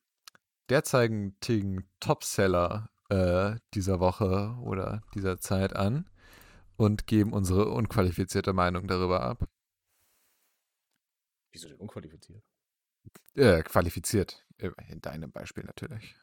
[0.71, 6.09] derzeitigen Topseller äh, dieser Woche oder dieser Zeit an
[6.75, 9.47] und geben unsere unqualifizierte Meinung darüber ab.
[11.51, 12.43] Wieso denn unqualifiziert?
[13.35, 14.43] Äh, qualifiziert.
[14.57, 16.15] In deinem Beispiel natürlich.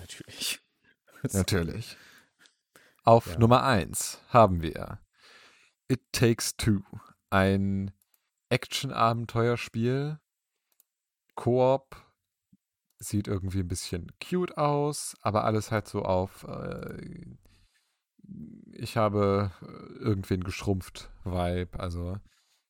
[0.00, 0.60] Natürlich.
[1.32, 1.96] Natürlich.
[3.04, 3.38] Auf Ja.
[3.38, 4.98] Nummer 1 haben wir
[5.86, 6.82] It Takes Two,
[7.28, 7.92] ein
[8.48, 10.18] Action-Abenteuerspiel,
[11.40, 11.96] Koop
[12.98, 17.36] sieht irgendwie ein bisschen cute aus, aber alles halt so auf äh,
[18.72, 21.80] ich habe äh, irgendwen geschrumpft Vibe.
[21.80, 22.18] Also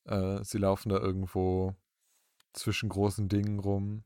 [0.05, 1.75] äh, sie laufen da irgendwo
[2.53, 4.05] zwischen großen Dingen rum.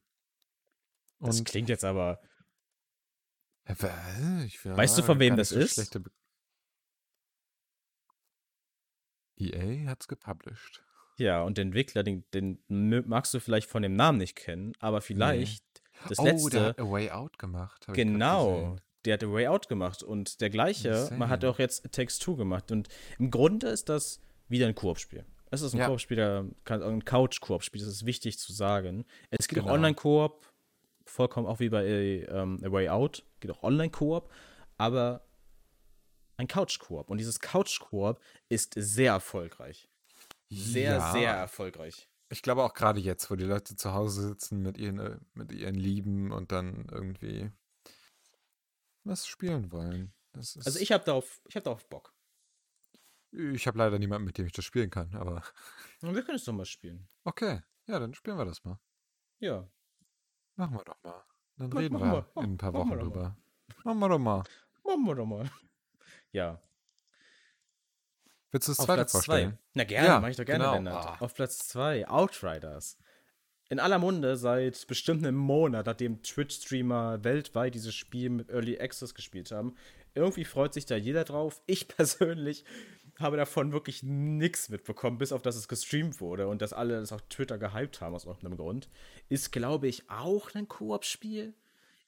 [1.20, 2.20] Und das klingt jetzt aber.
[3.68, 6.00] Weißt du, von wem das so ist?
[9.38, 10.85] EA hat es gepublished.
[11.18, 15.02] Ja, und den Entwickler, den, den, magst du vielleicht von dem Namen nicht kennen, aber
[15.02, 16.10] vielleicht nee.
[16.10, 16.50] das oh, letzte.
[16.50, 17.86] Der hat A Way Out gemacht.
[17.94, 18.76] Genau.
[19.06, 22.36] Der hat A Way Out gemacht und der gleiche, man hat auch jetzt Takes Two
[22.36, 22.72] gemacht.
[22.72, 25.26] Und im Grunde ist das wieder ein Koop-Spiel.
[25.52, 25.88] Es ist ein ja.
[25.88, 26.20] Koop-Spiel,
[26.66, 29.06] ein Couch-Koop-Spiel, das ist wichtig zu sagen.
[29.30, 29.72] Es gibt genau.
[29.72, 30.52] auch Online-Koop,
[31.06, 31.86] vollkommen auch wie bei
[32.30, 34.30] ähm, A Way Out, geht auch Online-Koop,
[34.78, 35.26] aber
[36.38, 37.10] ein Couch-Koop.
[37.10, 39.88] Und dieses Couch-Koop ist sehr erfolgreich.
[40.50, 41.12] Sehr, ja.
[41.12, 42.10] sehr erfolgreich.
[42.30, 45.52] Ich glaube auch gerade jetzt, wo die Leute zu Hause sitzen mit ihren, äh, mit
[45.52, 47.52] ihren Lieben und dann irgendwie
[49.04, 50.14] was spielen wollen.
[50.34, 52.14] also ich habe darauf, ich darauf Bock.
[53.32, 55.44] Ich habe leider niemanden, mit dem ich das spielen kann, aber.
[56.02, 57.08] wir können es doch mal spielen.
[57.24, 58.80] Okay, ja, dann spielen wir das mal.
[59.40, 59.70] Ja.
[60.56, 61.24] Machen wir doch mal.
[61.58, 63.38] Dann Mach, reden wir, wir in ein paar Wochen drüber.
[63.84, 64.44] Machen wir doch mal.
[64.84, 65.50] Machen wir doch mal.
[66.32, 66.62] Ja.
[68.56, 69.50] Willst du das Auf zweite Platz vorstellen?
[69.50, 69.60] Zwei.
[69.74, 70.76] Na gerne, ja, mache ich doch gerne, genau.
[70.76, 71.06] Lennart.
[71.06, 71.18] Ah.
[71.20, 72.98] Auf Platz 2, Outriders.
[73.68, 79.14] In aller Munde seit bestimmt einem Monat, nachdem Twitch-Streamer weltweit dieses Spiel mit Early Access
[79.14, 79.76] gespielt haben.
[80.14, 81.62] Irgendwie freut sich da jeder drauf.
[81.66, 82.64] Ich persönlich
[83.20, 87.12] habe davon wirklich nichts mitbekommen, bis auf dass es gestreamt wurde und dass alle das
[87.12, 88.88] auf Twitter gehypt haben aus irgendeinem Grund.
[89.28, 91.54] Ist, glaube ich, auch ein Koop-Spiel.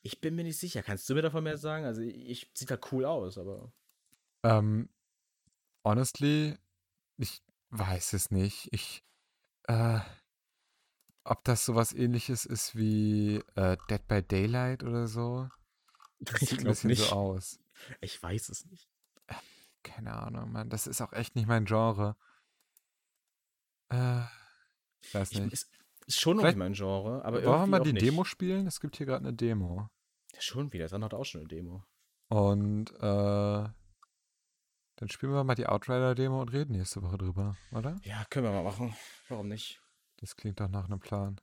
[0.01, 0.81] Ich bin mir nicht sicher.
[0.81, 1.83] Kannst du mir davon mehr sagen?
[1.83, 3.73] Also, ich sieht da cool aus, aber.
[4.43, 4.87] Ähm,
[5.87, 6.57] honestly,
[7.17, 8.69] ich weiß es nicht.
[8.71, 9.03] Ich,
[9.63, 9.99] äh,
[11.23, 15.49] ob das sowas ähnliches ist wie äh, Dead by Daylight oder so.
[16.19, 17.09] Das sieht ein bisschen nicht.
[17.09, 17.59] so aus.
[18.01, 18.89] Ich weiß es nicht.
[19.83, 20.69] Keine Ahnung, Mann.
[20.69, 22.15] Das ist auch echt nicht mein Genre.
[23.89, 24.23] Äh,
[25.13, 25.47] weiß nicht.
[25.47, 25.71] Ich, ist,
[26.07, 28.05] ist schon noch nicht mein Genre, aber Wollen wir mal die nicht.
[28.05, 28.67] Demo spielen?
[28.67, 29.89] Es gibt hier gerade eine Demo.
[30.33, 30.87] Ja, schon wieder.
[30.87, 31.83] Dann hat auch schon eine Demo.
[32.29, 33.69] Und äh,
[34.97, 37.95] dann spielen wir mal die Outrider-Demo und reden nächste Woche drüber, oder?
[38.03, 38.95] Ja, können wir mal machen.
[39.29, 39.81] Warum nicht?
[40.17, 41.39] Das klingt doch nach einem Plan.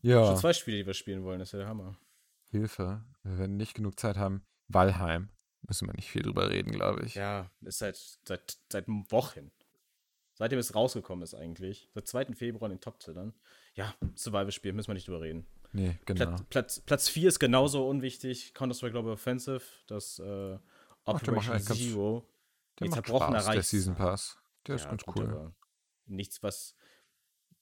[0.00, 0.26] Ja.
[0.26, 1.96] Schon zwei Spiele, die wir spielen wollen, das ist ja der Hammer.
[2.50, 3.04] Hilfe.
[3.22, 4.44] Wir werden nicht genug Zeit haben.
[4.68, 5.28] Valheim.
[5.68, 7.14] Müssen wir nicht viel drüber reden, glaube ich.
[7.14, 9.52] Ja, ist seit, seit, seit Wochen.
[10.34, 11.88] Seitdem es rausgekommen ist eigentlich.
[11.94, 12.24] Seit 2.
[12.34, 13.34] Februar in den Top-Zellern.
[13.74, 15.46] Ja, Survival-Spiel, müssen wir nicht drüber reden.
[15.72, 16.24] Nee, genau.
[16.24, 18.54] Platz, Platz, Platz 4 ist genauso unwichtig.
[18.54, 20.58] Counter-Strike Global Offensive, das äh,
[21.04, 22.28] Operation Ach, Zero.
[22.78, 24.38] Der macht Spaß, der Season Pass.
[24.66, 25.54] Der ja, ist ganz cool.
[26.06, 26.74] Nichts, was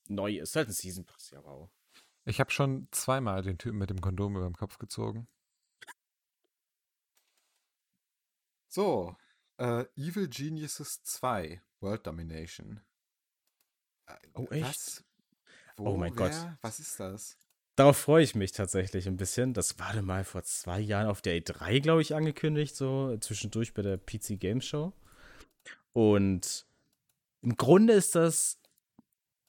[0.07, 0.57] neu ist.
[0.57, 1.71] Halt ein Season Pass, ja, wow.
[2.25, 5.27] Ich habe schon zweimal den Typen mit dem Kondom über dem Kopf gezogen.
[8.69, 9.17] So,
[9.57, 12.81] äh, Evil Geniuses 2, World Domination.
[14.07, 14.65] Äh, oh, echt?
[14.65, 15.05] Was?
[15.77, 16.29] Wo, oh mein wer?
[16.29, 16.59] Gott.
[16.61, 17.39] Was ist das?
[17.81, 19.55] Darauf freue ich mich tatsächlich ein bisschen.
[19.55, 23.81] Das war mal vor zwei Jahren auf der E3, glaube ich, angekündigt, so zwischendurch bei
[23.81, 24.93] der PC Game Show.
[25.95, 26.67] Und
[27.41, 28.61] im Grunde ist das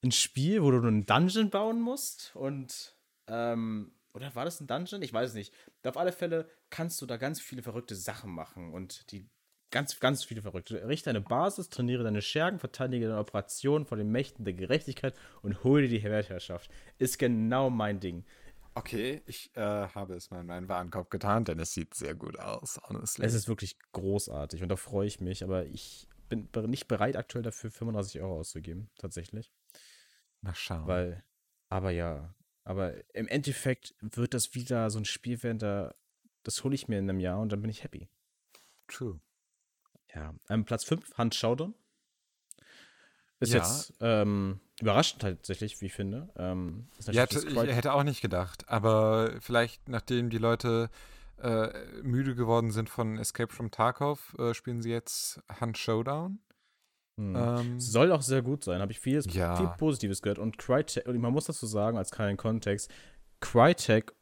[0.01, 2.95] ein Spiel, wo du einen Dungeon bauen musst und
[3.27, 5.01] ähm, oder war das ein Dungeon?
[5.01, 5.53] Ich weiß es nicht.
[5.83, 9.27] Auf alle Fälle kannst du da ganz viele verrückte Sachen machen und die
[9.71, 10.87] ganz, ganz viele verrückte.
[10.87, 15.63] Richte eine Basis, trainiere deine Schergen, verteidige deine Operation vor den Mächten der Gerechtigkeit und
[15.63, 16.69] hole dir die Weltherrschaft.
[16.97, 18.25] Ist genau mein Ding.
[18.73, 22.39] Okay, ich äh, habe es mal in meinen Warenkorb getan, denn es sieht sehr gut
[22.39, 23.25] aus, honestly.
[23.25, 27.43] Es ist wirklich großartig und da freue ich mich, aber ich bin nicht bereit, aktuell
[27.43, 29.51] dafür 35 Euro auszugeben, tatsächlich.
[30.39, 30.87] Mal schauen.
[30.87, 31.23] Weil,
[31.67, 35.93] aber ja, aber im Endeffekt wird das wieder so ein Spiel werden, da,
[36.43, 38.07] das hole ich mir in einem Jahr und dann bin ich happy.
[38.87, 39.19] True.
[40.13, 41.73] Ja, ähm, Platz 5, Hans Schaudern.
[43.39, 43.59] Ist ja.
[43.59, 46.29] jetzt ähm, überraschend tatsächlich, wie ich finde.
[46.35, 50.89] Ähm, ja, ich hätte auch nicht gedacht, aber vielleicht nachdem die Leute
[51.41, 51.69] äh,
[52.03, 56.39] müde geworden sind von Escape from Tarkov, äh, spielen sie jetzt Hunt Showdown.
[57.17, 57.35] Hm.
[57.35, 59.55] Ähm, Soll auch sehr gut sein, habe ich viel, ja.
[59.55, 60.39] viel Positives gehört.
[60.39, 62.91] Und Crytek, und man muss dazu sagen, als keinen Kontext,
[63.39, 64.13] Crytek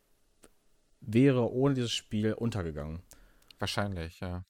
[1.01, 3.01] wäre ohne dieses Spiel untergegangen.
[3.59, 4.45] Wahrscheinlich, ja.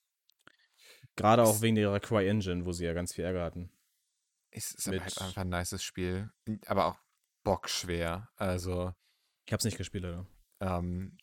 [1.20, 3.72] Gerade auch wegen ihrer Cry-Engine, wo sie ja ganz viel Ärger hatten.
[4.52, 6.32] Es ist aber halt einfach ein nices Spiel.
[6.66, 6.98] Aber auch
[7.44, 8.30] bockschwer.
[8.36, 8.94] Also.
[9.46, 10.26] Ich hab's nicht gespielt, oder?
[10.60, 11.18] Ähm,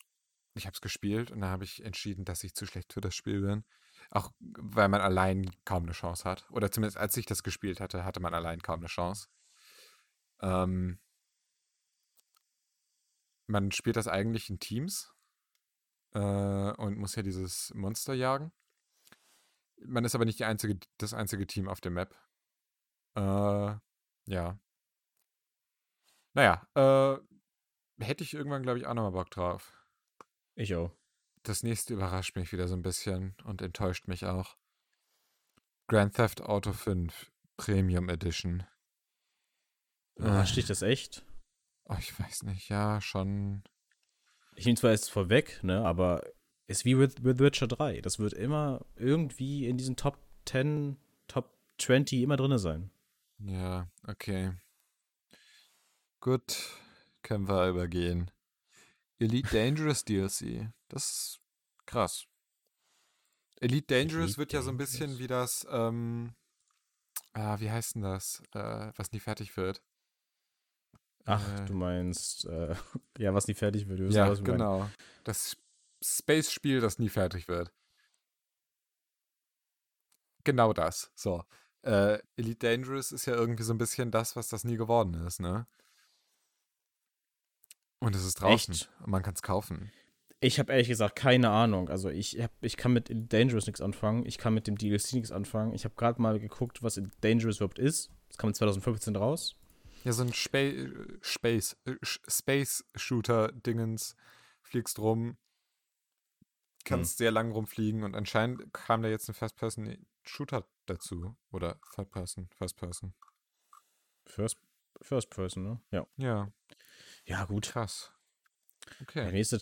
[0.53, 3.41] ich hab's gespielt und da habe ich entschieden, dass ich zu schlecht für das Spiel
[3.41, 3.63] bin.
[4.11, 6.49] Auch weil man allein kaum eine Chance hat.
[6.51, 9.27] Oder zumindest als ich das gespielt hatte, hatte man allein kaum eine Chance.
[10.41, 10.99] Ähm,
[13.47, 15.13] man spielt das eigentlich in Teams
[16.13, 18.51] äh, und muss ja dieses Monster jagen.
[19.85, 22.15] Man ist aber nicht die einzige, das einzige Team auf der Map.
[23.15, 23.75] Äh,
[24.27, 24.59] ja.
[26.33, 29.73] Naja, äh, hätte ich irgendwann, glaube ich, auch nochmal Bock drauf.
[30.55, 30.95] Ich auch.
[31.43, 34.57] Das nächste überrascht mich wieder so ein bisschen und enttäuscht mich auch.
[35.87, 38.65] Grand Theft Auto 5 Premium Edition.
[40.15, 41.25] Überrascht dich das echt?
[41.85, 43.63] Oh, ich weiß nicht, ja, schon.
[44.55, 46.21] Ich nehme zwar jetzt vorweg, ne, aber
[46.67, 48.01] ist wie with, with Witcher 3.
[48.01, 52.91] Das wird immer irgendwie in diesen Top 10, Top 20 immer drin sein.
[53.39, 54.53] Ja, okay.
[56.19, 56.57] Gut,
[57.21, 58.31] können wir übergehen.
[59.19, 60.69] Elite Dangerous DLC.
[60.89, 61.39] Das ist
[61.85, 62.25] krass.
[63.59, 66.33] Elite Dangerous Elite wird ja so ein bisschen wie das, ähm,
[67.33, 69.81] ah, wie heißt denn das, äh, was nie fertig wird?
[71.25, 72.75] Ach, Äh, du meinst, äh,
[73.17, 74.13] ja, was nicht fertig wird.
[74.13, 74.89] Ja, genau.
[75.23, 75.57] Das
[76.03, 77.71] Space-Spiel, das nie fertig wird.
[80.43, 81.11] Genau das.
[81.15, 81.43] So.
[81.83, 85.39] Äh, Elite Dangerous ist ja irgendwie so ein bisschen das, was das nie geworden ist,
[85.39, 85.67] ne?
[87.99, 88.73] Und es ist draußen.
[88.73, 88.89] Echt?
[89.01, 89.91] Und man kann es kaufen.
[90.39, 91.89] Ich habe ehrlich gesagt keine Ahnung.
[91.89, 94.25] Also ich, hab, ich kann mit Dangerous nichts anfangen.
[94.25, 95.73] Ich kann mit dem DLC nichts anfangen.
[95.73, 98.11] Ich habe gerade mal geguckt, was Dangerous überhaupt ist.
[98.29, 99.55] Das kam 2015 raus.
[100.03, 100.89] Ja, so ein Spa äh,
[101.21, 104.15] Space, äh, Sch- Space-Shooter-Dingens.
[104.61, 105.37] Fliegst rum,
[106.89, 111.35] kannst sehr lang rumfliegen und anscheinend kam da jetzt ein First-Person-Shooter dazu.
[111.51, 113.13] Oder Third-Person, First-Person.
[114.25, 114.57] First,
[115.01, 115.81] First Person, ne?
[115.91, 116.07] Ja.
[116.17, 116.51] Ja,
[117.25, 117.67] Ja, gut.
[117.69, 118.11] krass.
[118.89, 119.31] Der Okay.
[119.31, 119.61] nächste,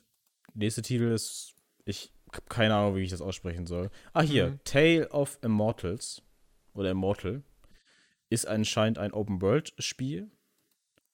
[0.54, 3.90] nächste Titel ist, ich habe keine Ahnung, wie ich das aussprechen soll.
[4.14, 4.60] Ah, hier, Mhm.
[4.64, 6.22] Tale of Immortals
[6.74, 7.44] oder Immortal
[8.30, 10.30] ist anscheinend ein Open-World-Spiel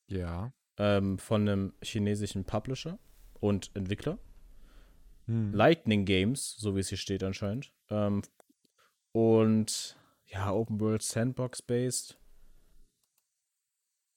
[0.07, 0.53] Ja.
[0.77, 2.99] ähm, von einem chinesischen Publisher
[3.39, 4.17] und Entwickler.
[5.27, 5.53] Hm.
[5.53, 7.71] Lightning Games, so wie es hier steht anscheinend.
[7.89, 8.21] Ähm,
[9.13, 12.17] und ja, Open World Sandbox based.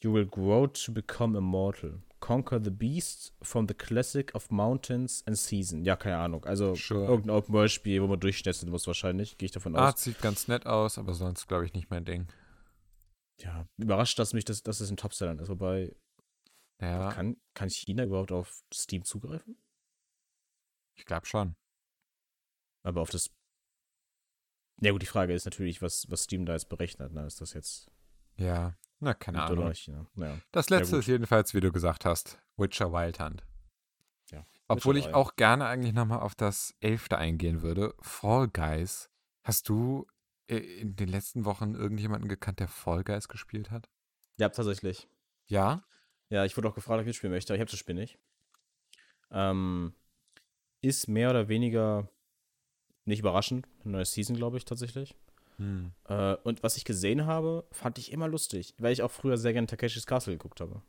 [0.02, 2.02] You will grow to become immortal.
[2.20, 5.84] Conquer the beasts from the classic of mountains and season.
[5.84, 6.44] Ja, keine Ahnung.
[6.44, 7.06] Also Sure.
[7.06, 9.36] irgendein Open World Spiel, wo man durchschnetzeln muss wahrscheinlich.
[9.36, 9.80] Gehe ich davon aus.
[9.80, 12.26] Art sieht ganz nett aus, aber sonst glaube ich nicht mein Ding.
[13.40, 15.48] Ja, überrascht das mich, dass, dass es ein Topseller ist.
[15.48, 15.94] Wobei,
[16.80, 19.56] Ja, kann, kann China überhaupt auf Steam zugreifen?
[20.94, 21.56] Ich glaube schon.
[22.82, 23.30] Aber auf das.
[24.80, 27.12] Ja, gut, die Frage ist natürlich, was, was Steam da jetzt berechnet.
[27.12, 27.24] Ne?
[27.26, 27.90] Ist das jetzt
[28.36, 29.68] Ja, na, keine Ahnung.
[29.68, 29.88] nicht?
[29.88, 30.06] Ne?
[30.16, 30.38] Ja.
[30.52, 31.00] Das Ja, letzte gut.
[31.00, 33.44] ist jedenfalls, wie du gesagt hast, Witcher Wild Hunt.
[34.30, 35.18] Ja, Obwohl Witcher ich 3.
[35.18, 37.94] auch gerne eigentlich nochmal auf das Elfte eingehen würde.
[38.00, 39.10] Fall Guys.
[39.44, 40.06] Hast du
[40.48, 43.88] äh, in den letzten Wochen irgendjemanden gekannt, der Fall Guys gespielt hat?
[44.38, 45.08] Ja, tatsächlich.
[45.46, 45.84] Ja?
[46.30, 48.18] Ja, ich wurde auch gefragt, ob ich mitspielen möchte, ich habe das Spiel nicht.
[49.30, 49.94] Ähm,
[50.84, 52.08] ist mehr oder weniger
[53.04, 53.66] nicht überraschend.
[53.82, 55.14] Eine neue Season, glaube ich, tatsächlich.
[55.56, 55.92] Hm.
[56.08, 59.52] Äh, und was ich gesehen habe, fand ich immer lustig, weil ich auch früher sehr
[59.52, 60.82] gerne Takeshis Castle geguckt habe.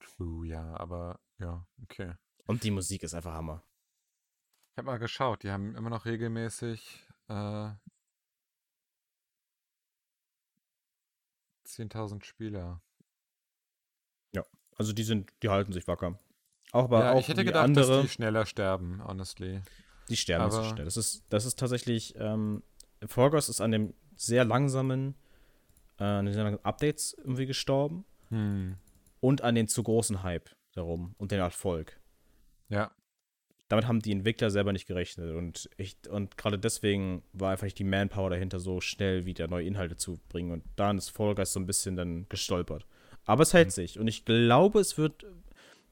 [0.00, 2.14] True, ja, aber ja, okay.
[2.46, 3.62] Und die Musik ist einfach Hammer.
[4.72, 7.70] Ich habe mal geschaut, die haben immer noch regelmäßig äh,
[11.66, 12.82] 10.000 Spieler.
[14.76, 16.18] Also die sind, die halten sich wacker.
[16.74, 19.60] Auch aber ja, auch ich hätte gedacht, andere, dass die schneller sterben, honestly.
[20.08, 20.84] Die sterben nicht so schnell.
[20.84, 22.62] Das ist, das ist tatsächlich, ähm,
[23.14, 25.14] Guys ist an dem sehr langsamen,
[25.98, 28.76] äh, an den sehr langsamen Updates irgendwie gestorben Hm.
[29.20, 32.00] und an den zu großen Hype darum und den Erfolg.
[32.68, 32.90] Ja,
[33.68, 37.78] Damit haben die Entwickler selber nicht gerechnet und ich, und gerade deswegen war einfach nicht
[37.78, 41.52] die Manpower dahinter, so schnell wieder neue Inhalte zu bringen und dann ist Fall Guys
[41.52, 42.84] so ein bisschen dann gestolpert.
[43.26, 45.24] Aber es hält sich und ich glaube, es wird,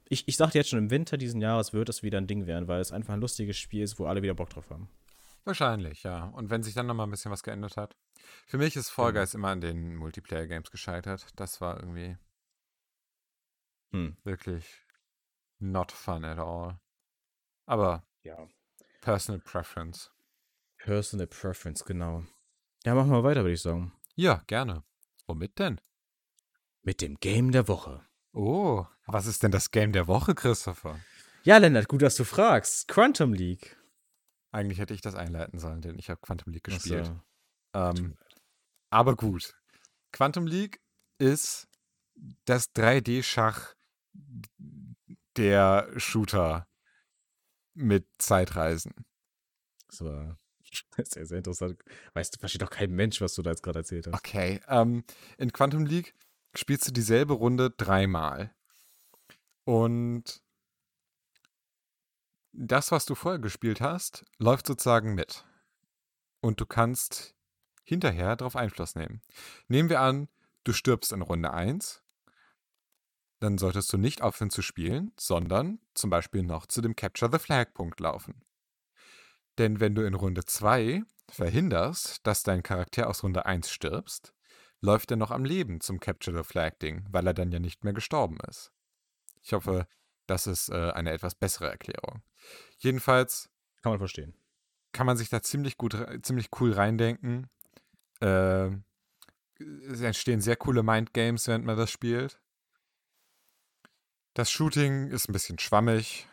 [0.09, 2.69] ich, ich sagte jetzt schon, im Winter diesen Jahres wird es wieder ein Ding werden,
[2.69, 4.89] weil es einfach ein lustiges Spiel ist, wo alle wieder Bock drauf haben.
[5.45, 6.27] wahrscheinlich, ja.
[6.27, 7.97] Und wenn sich dann nochmal ein bisschen was geändert hat.
[8.47, 9.23] Für mich ist Fall Genau.
[9.23, 11.27] Guys immer an den Multiplayer-Games gescheitert.
[11.37, 12.17] Das war irgendwie
[13.93, 14.17] Hm.
[14.25, 14.65] wirklich
[15.59, 16.79] not fun at all.
[17.67, 18.49] Aber Ja.
[19.01, 20.13] Personal Preference.
[20.79, 22.25] Personal Preference, genau.
[22.85, 23.93] Ja, machen wir weiter, würde ich sagen.
[24.15, 24.85] Ja, gerne.
[25.27, 25.81] Womit denn?
[26.83, 28.05] Mit dem Game der Woche.
[28.33, 30.99] Oh, was ist denn das Game der Woche, Christopher?
[31.43, 32.89] Ja, Lennart, gut, dass du fragst.
[32.89, 33.77] Quantum League.
[34.53, 37.13] Eigentlich hätte ich das einleiten sollen, denn ich habe Quantum League gespielt.
[37.73, 38.03] Ach so.
[38.03, 38.17] Ähm,
[38.91, 39.55] aber gut.
[40.13, 40.81] Quantum League
[41.19, 41.69] ist
[42.45, 43.75] das 3D-Schach
[45.37, 46.69] der Shooter
[47.75, 48.95] mit Zeitreisen.
[49.89, 50.39] Das war
[51.05, 51.79] sehr, sehr interessant.
[52.15, 54.15] Weißt du, versteht doch kein Mensch, was du da jetzt gerade erzählt hast.
[54.15, 54.59] Okay.
[54.69, 55.05] Ähm,
[55.37, 56.15] in Quantum League
[56.55, 58.55] spielst du dieselbe Runde dreimal.
[59.65, 60.43] Und
[62.53, 65.45] das, was du vorher gespielt hast, läuft sozusagen mit.
[66.41, 67.35] Und du kannst
[67.85, 69.23] hinterher darauf Einfluss nehmen.
[69.69, 70.29] Nehmen wir an,
[70.65, 72.03] du stirbst in Runde 1,
[73.41, 77.39] dann solltest du nicht aufhören zu spielen, sondern zum Beispiel noch zu dem Capture the
[77.39, 78.45] Flag Punkt laufen.
[79.59, 84.33] Denn wenn du in Runde 2 verhinderst, dass dein Charakter aus Runde 1 stirbst,
[84.83, 87.85] läuft er noch am Leben zum Capture the Flag Ding, weil er dann ja nicht
[87.85, 88.73] mehr gestorben ist.
[89.41, 89.87] Ich hoffe,
[90.27, 92.23] das ist äh, eine etwas bessere Erklärung.
[92.79, 93.49] Jedenfalls
[93.83, 94.35] Kann man verstehen.
[94.93, 97.49] kann man sich da ziemlich gut, ziemlich cool reindenken.
[98.21, 98.71] Äh,
[99.89, 102.41] es entstehen sehr coole Mindgames, während man das spielt.
[104.35, 106.27] Das Shooting ist ein bisschen schwammig,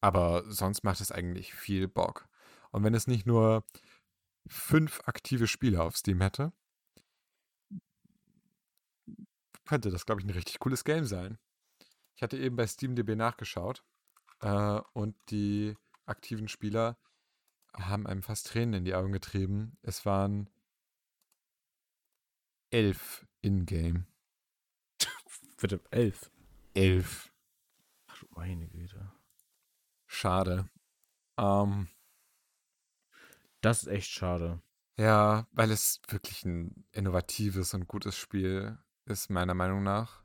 [0.00, 2.28] aber sonst macht es eigentlich viel Bock.
[2.70, 3.64] Und wenn es nicht nur
[4.46, 6.52] fünf aktive Spieler auf Steam hätte,
[9.64, 11.38] könnte das, glaube ich, ein richtig cooles Game sein.
[12.16, 13.84] Ich hatte eben bei SteamDB nachgeschaut
[14.40, 16.96] äh, und die aktiven Spieler
[17.74, 19.76] haben einem fast Tränen in die Augen getrieben.
[19.82, 20.48] Es waren
[22.70, 24.06] elf in-game.
[25.60, 26.30] Bitte, elf.
[26.74, 27.32] Elf.
[28.06, 29.10] Ach du meine Güte.
[30.06, 30.68] Schade.
[31.38, 31.88] Ähm,
[33.60, 34.62] Das ist echt schade.
[34.96, 40.22] ja, weil es wirklich ein innovatives und gutes Spiel ist, meiner Meinung nach.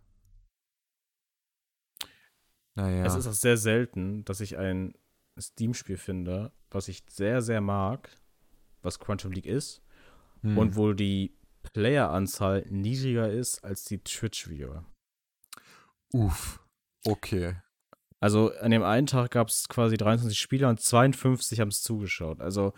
[2.76, 3.06] Naja.
[3.06, 4.94] Es ist auch sehr selten, dass ich ein
[5.40, 8.10] Steam-Spiel finde, was ich sehr, sehr mag,
[8.82, 9.82] was Quantum League ist,
[10.42, 10.58] Hm.
[10.58, 14.86] und wo die Playeranzahl niedriger ist als die Twitch-Viewer.
[16.14, 16.66] Uff.
[17.06, 17.56] Okay.
[18.22, 22.40] Also an dem einen Tag gab es quasi 23 Spieler und 52 haben es zugeschaut.
[22.42, 22.74] Also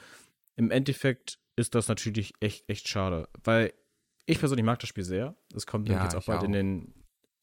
[0.55, 3.73] im Endeffekt ist das natürlich echt, echt schade, weil
[4.31, 5.35] ich persönlich mag das Spiel sehr.
[5.55, 6.55] Es kommt nämlich Ja, jetzt auch bald in auch.
[6.55, 6.93] den,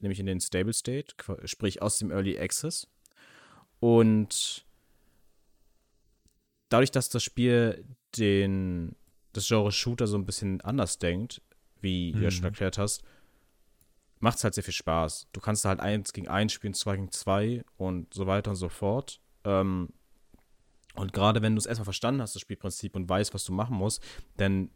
[0.01, 1.15] nämlich in den Stable State,
[1.45, 2.87] sprich aus dem Early Access.
[3.81, 4.65] Und
[6.69, 7.85] dadurch, dass das Spiel
[8.17, 8.97] den,
[9.33, 11.43] das Genre Shooter so ein bisschen anders denkt,
[11.81, 12.47] wie du ja schon Mhm.
[12.47, 13.03] erklärt hast,
[14.21, 15.29] macht es halt sehr viel Spaß.
[15.33, 18.69] Du kannst halt eins gegen eins spielen, zwei gegen zwei und so weiter und so
[18.69, 19.21] fort.
[19.45, 19.91] Ähm,
[20.95, 23.77] und gerade wenn du es erstmal verstanden hast, das Spielprinzip, und weißt, was du machen
[23.77, 24.03] musst,
[24.37, 24.71] dann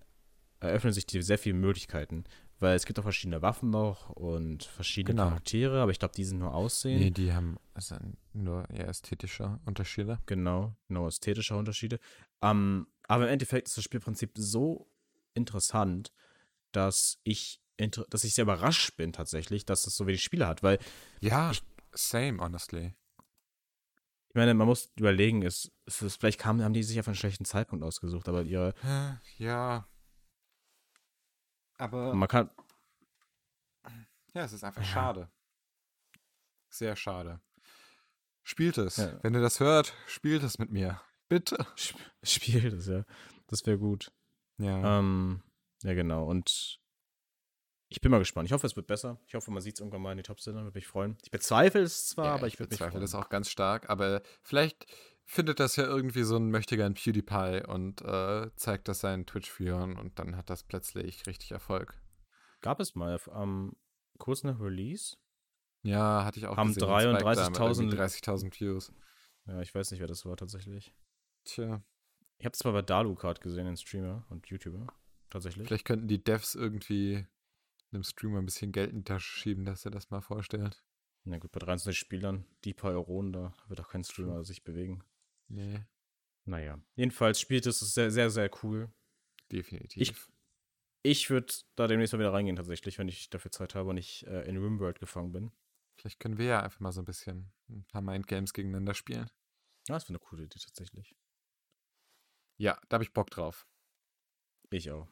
[0.62, 2.24] eröffnen sich dir sehr viele Möglichkeiten.
[2.58, 5.28] Weil es gibt auch verschiedene Waffen noch und verschiedene Genau.
[5.30, 7.00] Charaktere, aber ich glaube, die sind nur Aussehen.
[7.00, 7.96] Nee, die haben also
[8.32, 10.20] nur eher ästhetische Unterschiede.
[10.26, 11.98] Genau, genau, ästhetische Unterschiede.
[12.40, 14.88] Ähm, aber im Endeffekt ist das Spielprinzip so
[15.34, 16.12] interessant,
[16.70, 17.60] dass ich,
[18.10, 20.78] dass ich sehr überrascht bin tatsächlich, dass es so wenig Spiele hat, weil
[21.20, 21.50] Ja,
[21.92, 22.94] same, honestly.
[24.28, 27.16] ich meine, man muss überlegen, es, es ist, vielleicht kamen, haben die sich auf einen
[27.16, 28.72] schlechten Zeitpunkt ausgesucht, aber ihre,
[29.36, 29.88] Ja.
[31.83, 32.49] Aber man kann,
[34.35, 34.87] ja, es ist einfach Ja.
[34.89, 35.28] schade.
[36.70, 37.41] Sehr schade.
[38.45, 38.97] Spielt es.
[38.97, 39.18] Ja.
[39.22, 41.01] Wenn ihr das hört, spielt es mit mir.
[41.28, 41.57] Bitte.
[41.74, 43.05] sp spiel das, ja.
[43.49, 44.12] Das wäre gut.
[44.59, 44.99] Ja.
[44.99, 45.43] Ähm,
[45.83, 46.24] ja, genau.
[46.24, 46.78] Und
[47.89, 48.47] ich bin mal gespannt.
[48.47, 49.18] Ich hoffe, es wird besser.
[49.26, 51.18] Ich hoffe, man sieht es irgendwann mal in die top würde mich freuen.
[51.22, 53.03] Ich bezweifle es zwar, Ja, aber ich würde mich bezweifle freuen.
[53.03, 54.87] das auch ganz stark, aber vielleicht
[55.33, 60.18] findet das ja irgendwie so ein Möchtegern PewDiePie und äh, zeigt das seinen Twitch-Viewern und
[60.18, 61.99] dann hat das plötzlich richtig Erfolg.
[62.61, 63.74] Gab es mal am
[64.18, 65.16] kurz nach Release?
[65.83, 66.89] Ja, hatte ich auch Haben gesehen.
[66.91, 68.93] ein Spike da mit 33.000 irgendwie 30.000 Views.
[69.47, 70.95] Ja, ich weiß nicht, wer das war tatsächlich.
[71.45, 71.83] Tja,
[72.39, 74.87] Ich habe zwar bei Dalucard gesehen, den Streamer und YouTuber.
[75.30, 75.66] Tatsächlich.
[75.66, 77.26] vielleicht könnten die Devs irgendwie
[77.91, 80.85] einem Streamer ein bisschen Geld in die Tasche schieben, dass er das mal vorstellt.
[81.24, 85.03] Na gut, bei 23 Spielern, die paar Euronen, da wird auch kein Streamer sich bewegen.
[85.53, 85.84] Nee,
[86.44, 86.80] Naja.
[86.96, 88.90] Jedenfalls spielt es sehr, sehr, sehr cool.
[89.53, 90.30] definitiv.
[91.05, 94.26] Ich würde da demnächst mal wieder reingehen, tatsächlich, wenn ich dafür Zeit habe und ich
[94.26, 95.53] äh, in Rimworld gefangen bin.
[95.98, 99.28] Vielleicht können wir ja einfach mal so ein bisschen ein paar Mindgames gegeneinander spielen.
[99.88, 101.14] Ja, das wäre eine coole Idee, tatsächlich.
[102.57, 103.66] Ja, da habe ich Bock drauf.
[104.70, 105.09] Ich auch.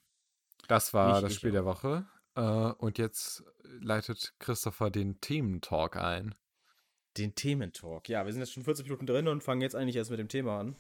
[0.69, 1.83] Das war Ich- das ich Spiel der auch.
[1.83, 2.09] Woche.
[2.37, 6.35] Äh, und jetzt leitet Christopher den Thementalk ein.
[7.17, 8.09] Den Thementalk.
[8.09, 10.29] Ja, wir sind jetzt schon 40 Minuten drin und fangen jetzt eigentlich erst mit dem
[10.29, 10.77] Thema an.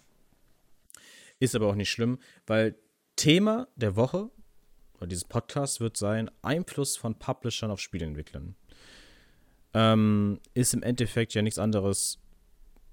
[1.38, 2.76] Ist aber auch nicht schlimm, weil
[3.16, 4.30] Thema der Woche
[4.96, 8.54] oder dieses Podcast wird sein Einfluss von Publishern auf Spieleentwicklern.
[9.72, 12.18] Ähm, ist im Endeffekt ja nichts anderes.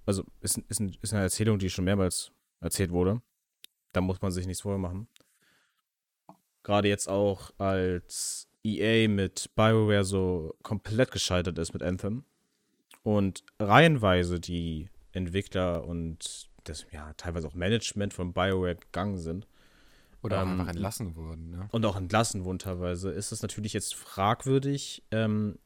[0.06, 2.32] Also ist, ist, ist eine Erzählung, die schon mehrmals
[2.62, 3.22] erzählt wurde.
[3.92, 5.08] Da muss man sich nichts vormachen.
[6.64, 12.26] Gerade jetzt auch als EA mit BioWare so komplett gescheitert ist mit Anthem
[13.04, 19.48] und reihenweise die Entwickler und das ja teilweise auch Management von BioWare gegangen sind
[20.22, 21.52] Oder auch Ähm, einfach entlassen wurden.
[21.52, 21.70] Ne?
[21.72, 25.58] und auch entlassen wurden teilweise, ist es natürlich jetzt fragwürdig, ähm,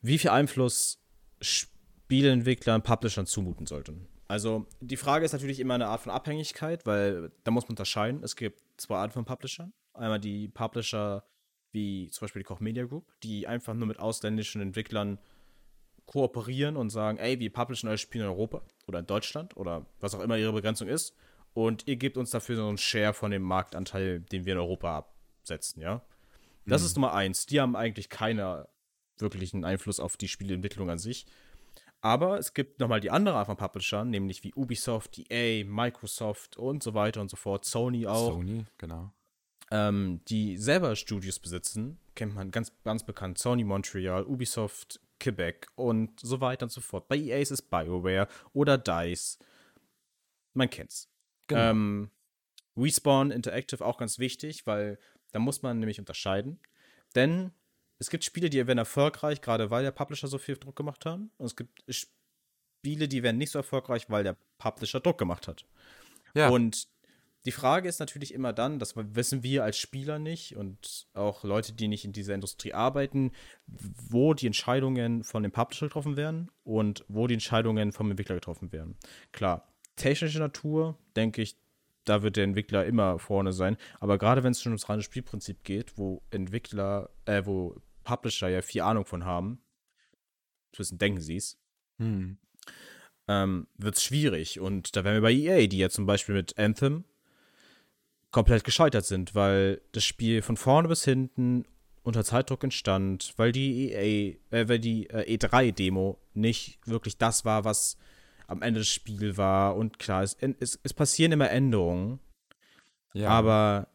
[0.00, 0.98] wie viel Einfluss
[1.40, 4.06] Spieleentwicklern, Publishern zumuten sollten.
[4.28, 8.22] Also die Frage ist natürlich immer eine Art von Abhängigkeit, weil da muss man unterscheiden.
[8.22, 9.74] Es gibt zwei Arten von Publishern.
[9.92, 11.24] Einmal die Publisher
[11.72, 15.18] wie zum Beispiel die Koch Media Group, die einfach nur mit ausländischen Entwicklern
[16.06, 20.14] kooperieren und sagen, ey, wir publishen euer Spiel in Europa oder in Deutschland oder was
[20.14, 21.14] auch immer ihre Begrenzung ist
[21.54, 24.98] und ihr gebt uns dafür so einen Share von dem Marktanteil, den wir in Europa
[24.98, 26.02] absetzen, ja.
[26.66, 26.86] Das mhm.
[26.86, 27.46] ist Nummer eins.
[27.46, 28.64] Die haben eigentlich keinen
[29.18, 31.26] wirklichen Einfluss auf die Spieleentwicklung an sich.
[32.00, 36.82] Aber es gibt nochmal die andere Art von Publishern, nämlich wie Ubisoft, EA, Microsoft und
[36.82, 38.32] so weiter und so fort, Sony auch.
[38.32, 39.12] Sony, genau.
[39.70, 46.18] Ähm, die selber Studios besitzen, kennt man ganz, ganz bekannt, Sony Montreal, Ubisoft Quebec und
[46.20, 47.08] so weiter und so fort.
[47.08, 49.38] Bei EA ist es BioWare oder DICE.
[50.52, 51.08] Man kennt's.
[51.46, 51.70] Genau.
[51.70, 52.10] Ähm,
[52.76, 54.98] Respawn Interactive auch ganz wichtig, weil
[55.30, 56.58] da muss man nämlich unterscheiden.
[57.14, 57.52] Denn
[57.98, 61.30] es gibt Spiele, die werden erfolgreich, gerade weil der Publisher so viel Druck gemacht haben.
[61.38, 65.66] Und es gibt Spiele, die werden nicht so erfolgreich, weil der Publisher Druck gemacht hat.
[66.34, 66.48] Ja.
[66.48, 66.88] Und
[67.44, 71.72] die Frage ist natürlich immer dann, das wissen wir als Spieler nicht und auch Leute,
[71.72, 73.32] die nicht in dieser Industrie arbeiten,
[73.66, 78.70] wo die Entscheidungen von dem Publisher getroffen werden und wo die Entscheidungen vom Entwickler getroffen
[78.70, 78.96] werden.
[79.32, 81.56] Klar, technische Natur, denke ich,
[82.04, 83.76] da wird der Entwickler immer vorne sein.
[84.00, 88.62] Aber gerade wenn es schon ums reine Spielprinzip geht, wo Entwickler, äh, wo Publisher ja
[88.62, 89.62] viel Ahnung von haben,
[90.72, 91.58] zumindest denken sie es,
[91.98, 92.38] hm.
[93.28, 94.58] ähm, wird es schwierig.
[94.58, 97.04] Und da wären wir bei EA, die ja zum Beispiel mit Anthem
[98.32, 101.64] komplett gescheitert sind, weil das Spiel von vorne bis hinten
[102.02, 107.64] unter Zeitdruck entstand, weil die EA, äh, weil die äh, E3-Demo nicht wirklich das war,
[107.64, 107.96] was
[108.48, 109.76] am Ende des Spiels war.
[109.76, 112.18] Und klar, es, es, es passieren immer Änderungen.
[113.14, 113.28] Ja.
[113.28, 113.88] Aber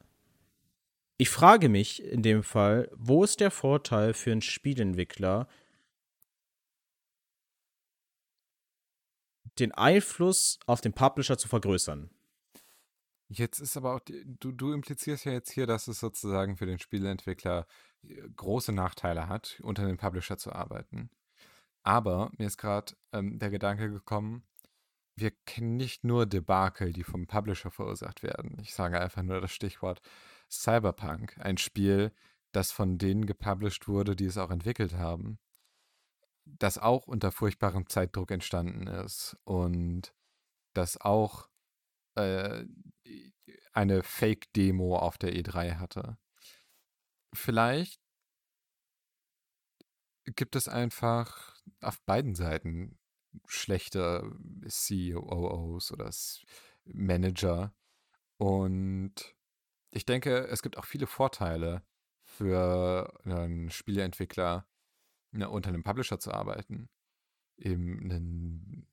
[1.17, 5.47] ich frage mich in dem Fall, wo ist der Vorteil für einen Spielentwickler,
[9.59, 12.11] den Einfluss auf den Publisher zu vergrößern?
[13.30, 16.80] Jetzt ist aber auch, du, du implizierst ja jetzt hier, dass es sozusagen für den
[16.80, 17.67] Spieleentwickler
[18.03, 21.09] äh, große Nachteile hat, unter dem Publisher zu arbeiten.
[21.84, 24.43] Aber mir ist gerade ähm, der Gedanke gekommen,
[25.15, 28.57] wir kennen nicht nur Debakel, die vom Publisher verursacht werden.
[28.61, 30.01] Ich sage einfach nur das Stichwort
[30.49, 32.13] Cyberpunk, ein Spiel,
[32.51, 35.39] das von denen gepublished wurde, die es auch entwickelt haben,
[36.45, 40.13] das auch unter furchtbarem Zeitdruck entstanden ist und
[40.73, 41.49] das auch
[42.18, 42.65] äh,
[43.74, 46.18] eine Fake-Demo auf der E3 hatte.
[47.34, 48.01] Vielleicht
[50.26, 52.97] gibt es einfach auf beiden Seiten
[53.45, 56.09] schlechte COOs oder
[56.86, 57.74] Manager.
[58.38, 59.36] Und
[59.91, 61.84] ich denke, es gibt auch viele Vorteile
[62.24, 64.68] für einen Spieleentwickler,
[65.32, 66.89] ne, unter einem Publisher zu arbeiten.
[67.57, 68.88] Eben einen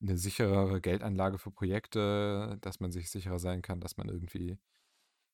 [0.00, 4.58] eine sicherere Geldanlage für Projekte, dass man sich sicherer sein kann, dass man irgendwie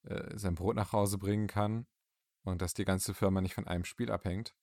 [0.05, 1.87] äh, sein Brot nach Hause bringen kann
[2.45, 4.55] und dass die ganze Firma nicht von einem Spiel abhängt.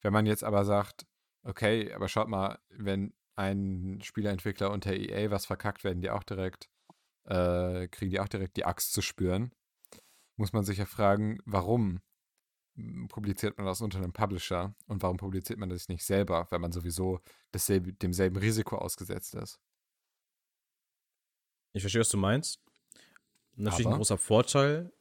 [0.00, 1.06] Wenn man jetzt aber sagt,
[1.42, 6.68] okay, aber schaut mal, wenn ein Spieleentwickler unter EA was verkackt, werden die auch direkt,
[7.24, 9.52] äh, kriegen die auch direkt die Axt zu spüren,
[10.36, 12.00] muss man sich ja fragen, warum
[13.08, 16.72] publiziert man das unter einem Publisher und warum publiziert man das nicht selber, wenn man
[16.72, 17.20] sowieso
[17.50, 19.60] dasselbe, demselben Risiko ausgesetzt ist?
[21.72, 22.60] Ich verstehe, was du meinst.
[23.56, 23.96] Natürlich Aber?
[23.96, 24.92] ein großer Vorteil,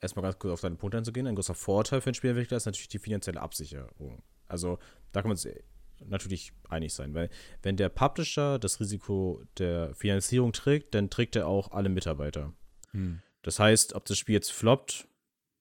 [0.00, 2.88] erstmal ganz kurz auf deinen Punkt einzugehen, ein großer Vorteil für einen Spielentwickler ist natürlich
[2.88, 4.22] die finanzielle Absicherung.
[4.46, 4.78] Also
[5.12, 5.56] da kann man sich
[6.04, 7.30] natürlich einig sein, weil
[7.62, 12.52] wenn der Publisher das Risiko der Finanzierung trägt, dann trägt er auch alle Mitarbeiter.
[12.90, 13.22] Hm.
[13.42, 15.08] Das heißt, ob das Spiel jetzt floppt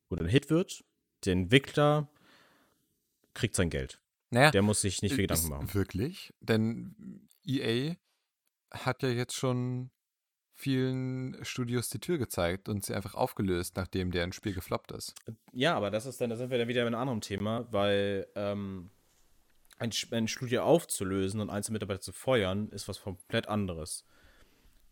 [0.09, 0.83] oder ein Hit wird,
[1.25, 2.07] der Entwickler
[3.33, 3.99] kriegt sein Geld.
[4.29, 5.73] Naja, der muss sich nicht viel Gedanken machen.
[5.73, 6.33] Wirklich?
[6.39, 7.95] Denn EA
[8.71, 9.91] hat ja jetzt schon
[10.55, 15.13] vielen Studios die Tür gezeigt und sie einfach aufgelöst, nachdem deren Spiel gefloppt ist.
[15.51, 18.27] Ja, aber das ist dann, da sind wir dann wieder bei einem anderen Thema, weil
[18.35, 18.89] ähm,
[19.77, 24.05] ein, ein Studio aufzulösen und einzelne Mitarbeiter zu feuern, ist was komplett anderes.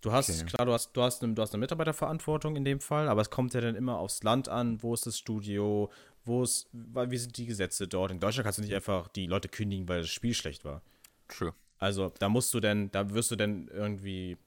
[0.02, 0.46] Du hast, okay.
[0.46, 3.30] klar, du hast, du, hast eine, du hast eine Mitarbeiterverantwortung in dem Fall, aber es
[3.30, 5.90] kommt ja dann immer aufs Land an, wo ist das Studio,
[6.26, 8.12] wo ist, wie sind die Gesetze dort.
[8.12, 10.82] In Deutschland kannst du nicht einfach die Leute kündigen, weil das Spiel schlecht war.
[11.28, 11.54] True.
[11.78, 14.38] Also da musst du denn, da wirst du denn irgendwie.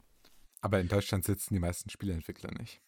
[0.61, 2.81] Aber in Deutschland sitzen die meisten Spieleentwickler nicht.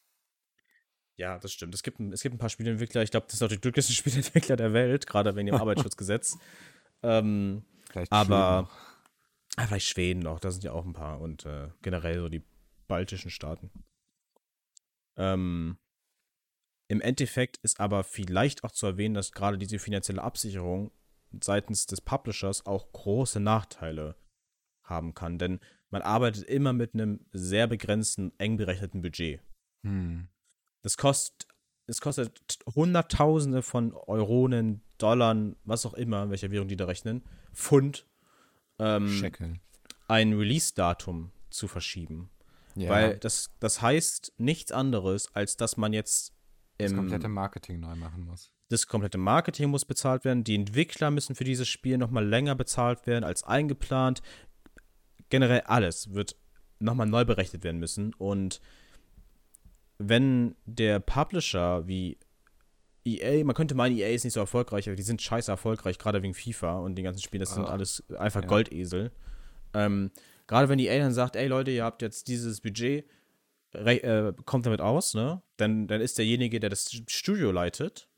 [1.16, 1.74] Ja, das stimmt.
[1.74, 4.56] Es gibt, es gibt ein paar Spieleentwickler, ich glaube, das sind auch die glücklichsten Spieleentwickler
[4.56, 6.38] der Welt, gerade wegen dem Arbeitsschutzgesetz.
[7.02, 9.66] ähm, vielleicht aber Schweden.
[9.68, 12.42] vielleicht Schweden noch, da sind ja auch ein paar und äh, generell so die
[12.86, 13.70] baltischen Staaten.
[15.16, 15.76] Ähm,
[16.88, 20.90] Im Endeffekt ist aber vielleicht auch zu erwähnen, dass gerade diese finanzielle Absicherung
[21.38, 24.16] seitens des Publishers auch große Nachteile
[24.82, 25.38] haben kann.
[25.38, 25.60] Denn
[25.90, 29.40] man arbeitet immer mit einem sehr begrenzten, eng berechneten Budget.
[29.84, 30.28] Hm.
[30.82, 31.46] Das kostet,
[31.86, 37.22] es kostet Hunderttausende von Euronen, Dollar, was auch immer, in welcher Währung die da rechnen,
[37.52, 38.06] Pfund,
[38.78, 39.60] ähm,
[40.06, 42.30] ein Release-Datum zu verschieben.
[42.74, 46.37] Ja, Weil das, das heißt nichts anderes, als dass man jetzt
[46.78, 48.52] das komplette Marketing neu machen muss.
[48.68, 53.06] das komplette Marketing muss bezahlt werden, die Entwickler müssen für dieses Spiel nochmal länger bezahlt
[53.06, 54.22] werden als eingeplant.
[55.30, 56.36] Generell alles wird
[56.78, 58.14] nochmal neu berechnet werden müssen.
[58.14, 58.60] Und
[59.98, 62.18] wenn der Publisher wie
[63.04, 66.22] EA, man könnte meinen, EA ist nicht so erfolgreich, aber die sind scheiße erfolgreich, gerade
[66.22, 68.48] wegen FIFA und den ganzen Spielen, das sind Ah, alles einfach ja.
[68.48, 69.10] Goldesel.
[69.74, 70.10] Ähm,
[70.46, 73.06] gerade wenn EA dann sagt, ey Leute, ihr habt jetzt dieses Budget,
[73.72, 75.42] äh, kommt damit aus, ne?
[75.56, 78.08] Dann, dann ist derjenige, der das Studio leitet,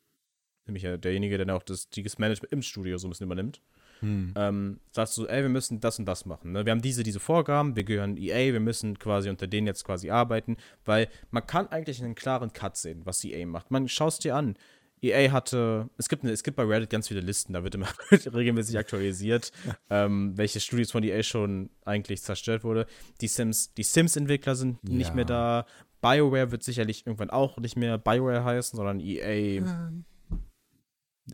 [0.66, 3.60] nämlich derjenige, der dann auch das, das Management im Studio so ein bisschen übernimmt,
[4.00, 4.32] Hm.
[4.34, 6.52] ähm, sagst du, ey, wir müssen das und das machen.
[6.52, 6.64] Ne?
[6.64, 10.10] Wir haben diese, diese Vorgaben, wir gehören EA, wir müssen quasi unter denen jetzt quasi
[10.10, 13.70] arbeiten, weil man kann eigentlich einen klaren Cut sehen, was EA macht.
[13.70, 14.56] Man schaut es dir an.
[15.02, 17.88] EA hatte, es gibt, eine, es gibt bei Reddit ganz viele Listen, da wird immer
[18.10, 19.50] regelmäßig aktualisiert,
[19.90, 22.86] ähm, welche Studios von EA schon eigentlich zerstört wurde.
[23.20, 25.14] Die Sims, die Sims-Entwickler sind nicht Ja.
[25.14, 25.66] mehr da.
[26.02, 29.62] BioWare wird sicherlich irgendwann auch nicht mehr BioWare heißen, sondern EA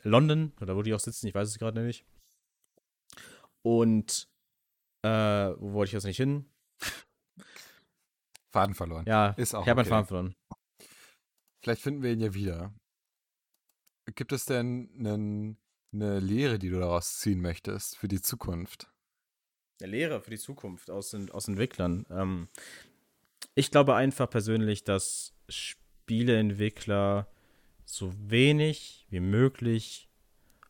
[0.02, 2.04] London, oder wo die auch sitzen, ich weiß es gerade nicht.
[3.62, 4.28] Und
[5.02, 6.46] äh, wo wollte ich jetzt nicht hin?
[8.52, 9.04] Faden verloren.
[9.06, 9.90] Ja, Ist auch ich habe meinen okay.
[9.90, 10.34] Faden verloren.
[11.62, 12.74] Vielleicht finden wir ihn ja wieder.
[14.14, 15.58] Gibt es denn einen,
[15.92, 18.90] eine Lehre, die du daraus ziehen möchtest für die Zukunft?
[19.80, 22.06] Eine Lehre für die Zukunft aus, aus Entwicklern.
[22.10, 22.48] Ähm,
[23.54, 27.28] ich glaube einfach persönlich, dass Spieleentwickler
[27.84, 30.08] so wenig wie möglich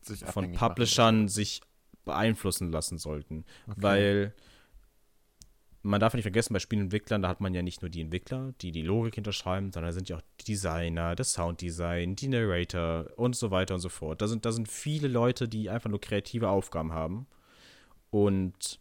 [0.01, 1.61] Sich von abhängig machen Publishern sich
[2.05, 3.45] beeinflussen lassen sollten.
[3.67, 3.77] Okay.
[3.77, 4.35] Weil
[5.87, 8.73] man darf nicht vergessen, bei Spielentwicklern, da hat man ja nicht nur die Entwickler, die
[8.73, 13.37] die Logik hinterschreiben, sondern da sind ja auch die Designer, das Sounddesign, die Narrator und
[13.37, 14.21] so weiter und so fort.
[14.21, 17.27] Da sind, da sind viele Leute, die einfach nur kreative Aufgaben haben.
[18.11, 18.81] Und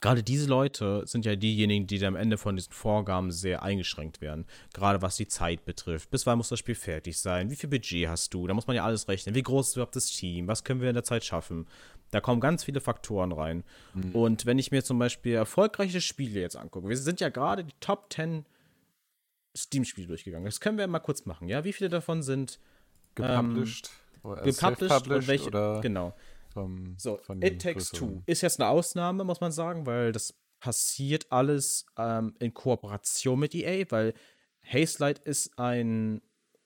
[0.00, 4.46] gerade diese Leute sind ja diejenigen, die am Ende von diesen Vorgaben sehr eingeschränkt werden.
[4.72, 6.10] Gerade was die Zeit betrifft.
[6.10, 7.50] Bis wann muss das Spiel fertig sein?
[7.50, 8.46] Wie viel Budget hast du?
[8.46, 9.34] Da muss man ja alles rechnen.
[9.34, 10.48] Wie groß ist überhaupt das Team?
[10.48, 11.66] Was können wir in der Zeit schaffen?
[12.10, 13.64] Da kommen ganz viele Faktoren rein.
[14.14, 17.74] Und wenn ich mir zum Beispiel erfolgreiche Spiele jetzt angucke, wir sind ja gerade die
[17.80, 18.46] Top 10
[19.56, 20.46] Steam-Spiele durchgegangen.
[20.46, 21.64] Das können wir mal kurz machen, ja?
[21.64, 22.58] Wie viele davon sind
[23.14, 23.90] Gepublished?
[24.22, 25.46] oder gepublished und welche?
[25.46, 26.14] oder Genau.
[26.52, 31.30] vom, So, It Takes Two ist jetzt eine Ausnahme, muss man sagen, weil das passiert
[31.30, 34.14] alles ähm, in Kooperation mit EA, weil
[34.64, 36.20] Hazelight ist ein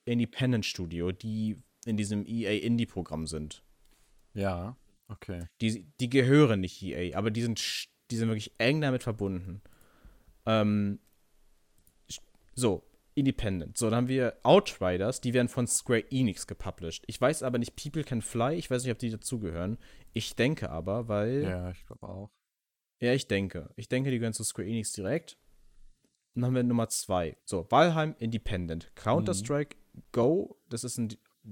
[0.05, 3.63] Independent-Studio, die in diesem EA Indie-Programm sind.
[4.33, 4.75] Ja,
[5.07, 5.47] okay.
[5.61, 9.61] Die, die gehören nicht EA, aber die sind, die sind wirklich eng damit verbunden.
[10.45, 10.99] Ähm,
[12.55, 12.83] so,
[13.15, 13.77] Independent.
[13.77, 17.03] So, dann haben wir Outriders, die werden von Square Enix gepublished.
[17.07, 19.77] Ich weiß aber nicht, People Can Fly, ich weiß nicht, ob die dazugehören.
[20.13, 21.43] Ich denke aber, weil.
[21.43, 22.31] Ja, ich glaube auch.
[22.99, 23.69] Ja, ich denke.
[23.75, 25.37] Ich denke, die gehören zu Square Enix direkt.
[26.35, 27.37] Dann haben wir Nummer zwei.
[27.45, 28.91] So, Valheim Independent.
[28.95, 29.75] Counter-Strike
[30.11, 31.09] Go, das ist ein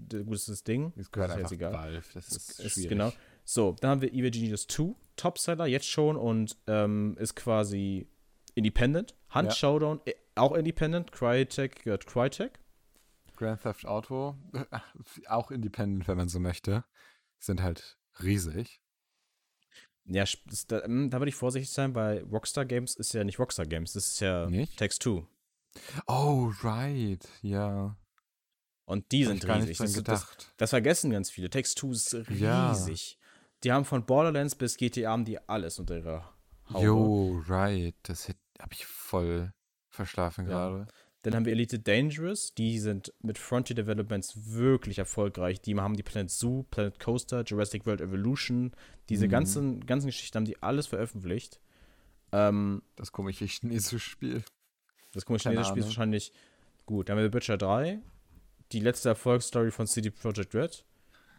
[0.10, 0.93] gutes Ding.
[0.95, 1.74] Es gehört ist einfach egal.
[1.74, 2.04] Valve.
[2.14, 2.89] Das ist, Ist, schwierig.
[2.89, 3.14] genau.
[3.54, 8.08] So, dann haben wir Evil Genius 2, Topseller, jetzt schon und ähm, ist quasi
[8.56, 9.14] Independent.
[9.36, 9.54] Hunt Ja.
[9.54, 11.12] Showdown, äh, auch Independent.
[11.12, 12.62] Crytek gehört Crytek.
[13.36, 14.38] Grand Theft Auto,
[15.28, 16.86] auch independent, wenn man so möchte,
[17.39, 18.82] sind halt riesig.
[20.06, 20.24] Ja,
[20.70, 23.91] da, ähm, da würde ich vorsichtig sein, weil Rockstar Games ist ja nicht Rockstar Games,
[23.91, 24.78] das ist ja Nicht?
[24.78, 25.28] Text 2.
[26.08, 27.97] Oh, right, ja.
[28.86, 29.78] Und die sind riesig.
[29.78, 31.49] Das, das, das vergessen ganz viele.
[31.49, 33.18] Text 2 ist riesig.
[33.64, 36.34] Die haben von Borderlands bis GTA haben die alles unter ihrer
[36.72, 36.84] Haube.
[36.86, 38.28] Yo, right, das
[38.59, 39.53] habe ich voll
[39.89, 40.70] verschlafen Ja.
[40.70, 40.88] gerade.
[41.24, 45.62] Dann haben wir Elite Dangerous, die sind mit Frontier Developments wirklich erfolgreich.
[45.62, 48.72] Die haben die Planet Zoo, Planet Coaster, Jurassic World Evolution,
[49.09, 49.32] diese Mhm.
[49.32, 51.59] ganzen, ganzen Geschichten haben die alles veröffentlicht.
[52.32, 54.43] Ähm, Das komische chinesische Spiel.
[55.14, 56.34] das komische chinesische Spiel ist wahrscheinlich
[56.88, 57.07] gut.
[57.09, 57.99] Dann haben wir The Witcher 3,
[58.72, 60.84] die letzte Erfolgsstory von CD Projekt Red,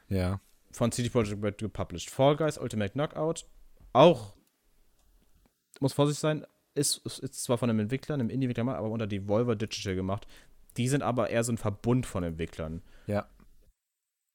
[0.08, 0.40] Ja.
[0.72, 2.10] Von CD Projekt Red gepublished.
[2.10, 3.44] Fall Guys, Ultimate Knockout,
[3.92, 4.34] auch,
[5.80, 9.94] muss vorsichtig sein, ist, ist, zwar von einem Entwickler, einem Indie-Entwickler, aber unter Devolver Digital
[9.94, 10.26] gemacht.
[10.78, 12.82] Die sind aber eher so ein Verbund von Entwicklern.
[13.06, 13.28] Ja.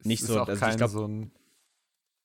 [0.04, 1.32] Nicht es so- also kein glaub- so ein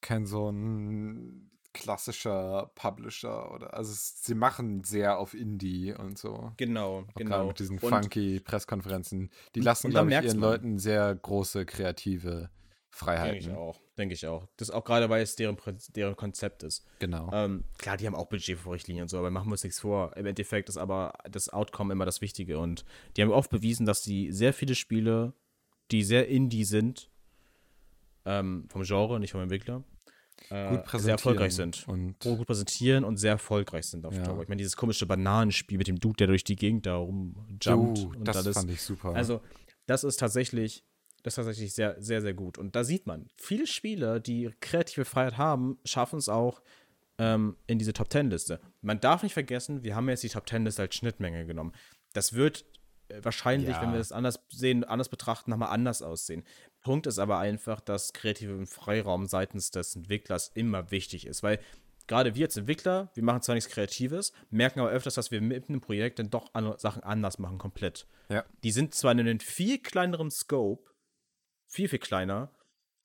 [0.03, 6.53] kein so ein klassischer Publisher oder also es, sie machen sehr auf Indie und so.
[6.59, 7.47] Genau, Auch genau.
[7.47, 9.31] mit diesen Und- funky Presskonferenzen.
[9.55, 10.51] Die lassen, und glaube ich, ihren man.
[10.51, 12.51] Leuten sehr große kreative
[12.93, 13.41] Freiheiten.
[13.41, 13.81] Denke ich auch.
[13.97, 14.47] Denke ich auch.
[14.59, 15.57] Das auch gerade, weil es deren,
[15.97, 16.87] deren Konzept ist.
[16.99, 17.31] Genau.
[17.33, 20.15] Ähm, klar, die haben auch Budgetvorrichtlinien und so, aber machen wir uns nichts vor.
[20.17, 22.59] Im Endeffekt ist aber das Outcome immer das Wichtige.
[22.59, 22.85] Und
[23.17, 25.33] die haben oft bewiesen, dass sie sehr viele Spiele,
[25.91, 27.11] die sehr indie sind,
[28.27, 29.83] ähm, vom Genre, nicht vom Entwickler,
[30.51, 31.89] äh, sehr erfolgreich sind.
[31.89, 34.23] Und gut präsentieren und sehr erfolgreich sind auf Ja.
[34.23, 34.43] Dauer.
[34.43, 38.13] Ich meine, dieses komische Bananenspiel mit dem Dude, der durch die Gegend da rumjumpt oh,
[38.19, 38.57] und das alles.
[38.57, 39.15] fand ich super.
[39.15, 39.41] Also,
[39.87, 40.85] das ist tatsächlich,
[41.23, 42.59] das ist tatsächlich sehr, sehr, sehr gut.
[42.59, 46.63] Und da sieht man, viele Spiele, die kreative Freiheit haben, schaffen es auch
[47.19, 48.61] ähm, in diese Top Ten Liste.
[48.81, 51.73] Man darf nicht vergessen, wir haben jetzt die Top Ten Liste als Schnittmenge genommen.
[52.13, 52.65] Das wird
[53.09, 53.83] äh, wahrscheinlich, Ja.
[53.83, 56.45] wenn wir das anders sehen, anders betrachten, nochmal anders aussehen.
[56.83, 61.61] Punkt ist aber einfach, dass kreativer Freiraum seitens des Entwicklers immer wichtig ist, weil
[62.09, 65.69] gerade wir als Entwickler, wir machen zwar nichts Kreatives, merken aber öfters, dass wir mit
[65.69, 68.07] einem Projekt dann doch andere Sachen anders machen, komplett.
[68.29, 68.45] ja.
[68.65, 70.91] Die sind zwar in einem viel kleineren Scope,
[71.73, 72.51] viel, viel kleiner,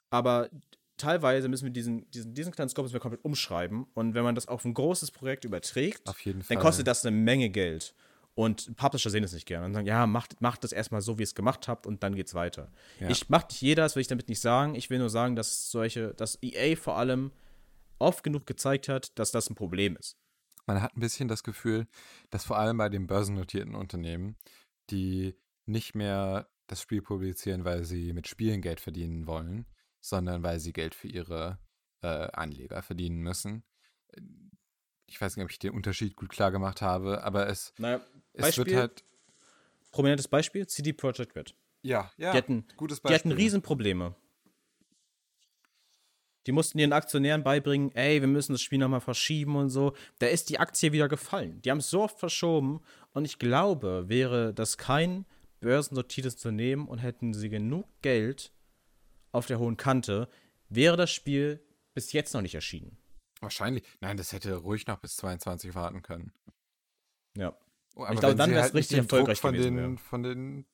[0.09, 0.49] aber
[0.97, 3.86] teilweise müssen wir diesen, diesen, diesen kleinen Scope müssen wir komplett umschreiben.
[3.93, 6.01] Und wenn man das auf ein großes Projekt überträgt,
[6.49, 7.93] dann kostet das eine Menge Geld.
[8.36, 11.24] Und Publisher sehen das nicht gerne und sagen, ja, macht, macht das erstmal so, wie
[11.24, 12.72] ihr es gemacht habt und dann geht's weiter.
[12.99, 13.09] Ja.
[13.09, 14.76] Ich macht nicht jeder, das will ich damit nicht sagen.
[14.76, 17.32] Ich will nur sagen, dass solche, dass EA vor allem
[17.97, 20.18] oft genug gezeigt hat, dass das ein Problem ist.
[20.68, 21.88] Man hat ein bisschen das Gefühl,
[22.30, 24.36] dass vor allem bei den börsennotierten Unternehmen,
[24.91, 29.65] die nicht mehr das Spiel publizieren, weil sie mit Spielen Geld verdienen wollen,
[29.99, 31.59] sondern weil sie Geld für ihre
[32.01, 33.63] äh, Anleger verdienen müssen.
[35.07, 38.01] Ich weiß nicht, ob ich den Unterschied gut klar gemacht habe, aber es, Naja,
[38.34, 39.03] es Beispiel, wird halt.
[39.91, 41.55] prominentes Beispiel, CD Projekt Red.
[41.82, 44.15] Ja, ja, Die hatten, gutes die hatten Riesenprobleme.
[46.45, 49.93] Die mussten ihren Aktionären beibringen, ey, wir müssen das Spiel nochmal verschieben und so.
[50.20, 51.61] Da ist die Aktie wieder gefallen.
[51.61, 55.26] Die haben es so oft verschoben und ich glaube, wäre das kein
[55.60, 58.51] börsennotiertes Unternehmen und hätten sie genug Geld
[59.32, 60.30] auf der hohen Kante,
[60.70, 62.97] wäre das Spiel bis jetzt noch nicht erschienen.
[63.39, 63.84] Wahrscheinlich.
[64.01, 66.32] Nein, das hätte ruhig noch bis 22 warten können.
[67.36, 67.55] Ja.
[67.95, 70.24] Oh, aber glaube, wenn dann sie wär's halt richtig Druck erfolgreich von gewesen, den, von
[70.24, 70.66] den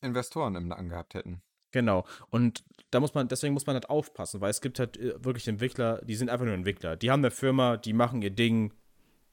[0.00, 1.42] Investoren im Nacken gehabt hätten.
[1.72, 2.06] Genau.
[2.30, 5.48] Und da muss man, deswegen muss man halt aufpassen, weil es gibt halt äh, wirklich
[5.48, 6.96] Entwickler, die sind einfach nur Entwickler.
[6.96, 8.72] Die haben eine Firma, die machen ihr Ding,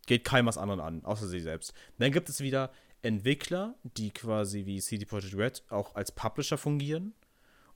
[0.07, 1.73] geht keinem was anderen an, außer sie selbst.
[1.99, 2.71] Dann gibt es wieder
[3.03, 7.13] Entwickler, die quasi wie CD Projekt Red auch als Publisher fungieren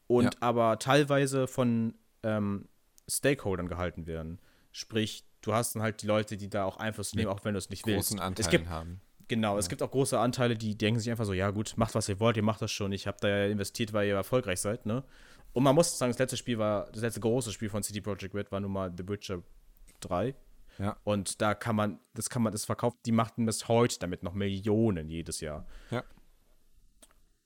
[0.07, 0.31] und Ja.
[0.39, 2.67] aber teilweise von ähm,
[3.09, 4.39] Stakeholdern gehalten werden.
[4.71, 7.57] Sprich, du hast dann halt die Leute, die da auch Einfluss nehmen, auch wenn du
[7.59, 8.09] es nicht willst.
[8.09, 9.01] Großen Anteilen es gibt, haben.
[9.27, 12.07] Genau, es gibt auch große Anteile, die denken sich einfach so, ja gut, macht was
[12.07, 12.91] ihr wollt, ihr macht das schon.
[12.93, 15.03] Ich habe da ja investiert, weil ihr erfolgreich seid, ne?
[15.53, 18.33] Und man muss sagen, das letzte Spiel war, das letzte große Spiel von CD Projekt
[18.33, 19.41] Red war nun mal The Witcher
[20.01, 20.35] 3.
[20.79, 20.97] Ja.
[21.03, 24.33] Und da kann man, das kann man, das verkauft, die machten bis heute damit noch
[24.33, 25.65] Millionen jedes Jahr.
[25.91, 26.03] Ja.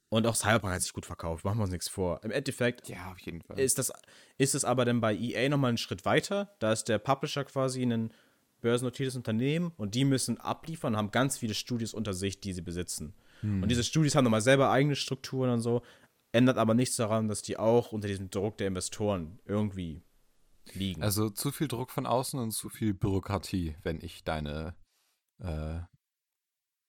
[0.10, 2.20] Und auch Cyberpunk hat sich gut verkauft, machen wir uns nichts vor.
[2.24, 3.58] Im Endeffekt Ja, auf jeden Fall.
[3.58, 3.94] ist das,
[4.38, 6.54] ist es aber dann bei EA nochmal einen Schritt weiter.
[6.60, 8.12] Da ist der Publisher quasi ein
[8.60, 13.14] börsennotiertes Unternehmen und die müssen abliefern, haben ganz viele Studios unter sich, die sie besitzen.
[13.44, 15.82] Und diese Studios haben nochmal selber eigene Strukturen und so,
[16.32, 20.04] ändert aber nichts daran, dass die auch unter diesem Druck der Investoren irgendwie
[20.76, 21.02] liegen.
[21.04, 24.76] Also zu viel Druck von außen und zu viel Bürokratie, wenn ich deine,
[25.40, 25.80] äh,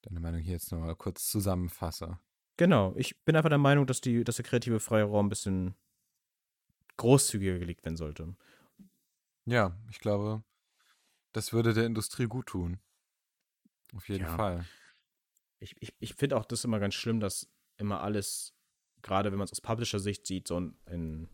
[0.02, 2.18] deine Meinung hier jetzt nochmal kurz zusammenfasse.
[2.56, 5.74] genau, ich bin einfach der Meinung, dass, die, dass der kreative Freiraum ein bisschen
[6.96, 8.36] großzügiger gelegt werden sollte.
[9.46, 10.44] Ja, ich glaube,
[11.32, 12.78] das würde der Industrie gut tun.
[13.94, 14.36] Auf jeden Ja.
[14.36, 14.66] Fall.
[15.58, 18.54] ich, ich, ich finde auch das immer ganz schlimm, dass immer alles,
[19.02, 21.28] gerade wenn man es aus Publisher-Sicht sieht, so, ein,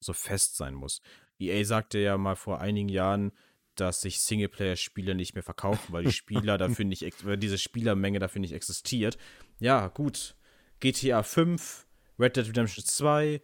[0.00, 1.00] so fest sein muss.
[1.38, 3.32] EA sagte ja mal vor einigen Jahren,
[3.74, 8.40] dass sich Singleplayer-Spiele nicht mehr verkaufen, weil die Spieler dafür nicht, weil diese Spielermenge dafür
[8.40, 9.16] nicht existiert.
[9.60, 10.34] Ja, gut.
[10.80, 11.86] GTA 5,
[12.18, 13.40] Red Dead Redemption 2,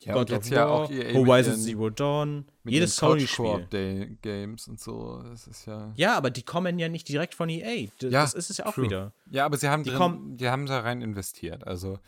[0.00, 3.44] Ja, God of ja War, EA Horizon ihren, Zero Dawn, jedes Sony-Spiel.
[3.70, 5.22] Couch-Koop-Games und so.
[5.22, 5.92] Das ist ja.
[5.96, 7.88] Ja, aber die kommen ja nicht direkt von EA.
[8.00, 8.84] D Ja, das ist es ja auch true.
[8.86, 9.12] wieder.
[9.30, 11.66] Ja, aber sie haben, Die drin, die haben da rein investiert.
[11.66, 11.98] Also,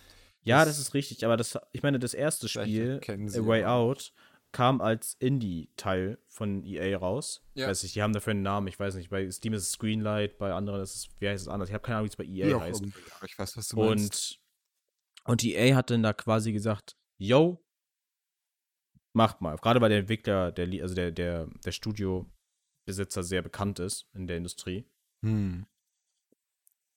[0.42, 3.64] Ja, Das- das ist richtig, aber das, ich meine, das erste Spiel, A Way.
[3.64, 4.12] Out,
[4.54, 7.44] kam als Indie-Teil von EA raus.
[7.54, 7.68] Ja.
[7.68, 9.10] Weiß nicht, die haben dafür einen Namen, ich weiß nicht.
[9.10, 11.68] Bei Steam ist es Screenlight, bei anderen ist es, wie heißt es anders?
[11.68, 12.80] Ich habe keine Ahnung, wie es bei EA heißt.
[12.80, 14.40] irgendwie, aber ich weiß, was du meinst.
[15.24, 17.62] Und, und EA hat dann da quasi gesagt, yo,
[19.12, 19.56] macht mal.
[19.56, 24.38] Gerade weil der Entwickler, der, also der, der, der Studiobesitzer sehr bekannt ist in der
[24.38, 24.88] Industrie,
[25.24, 25.66] Hm.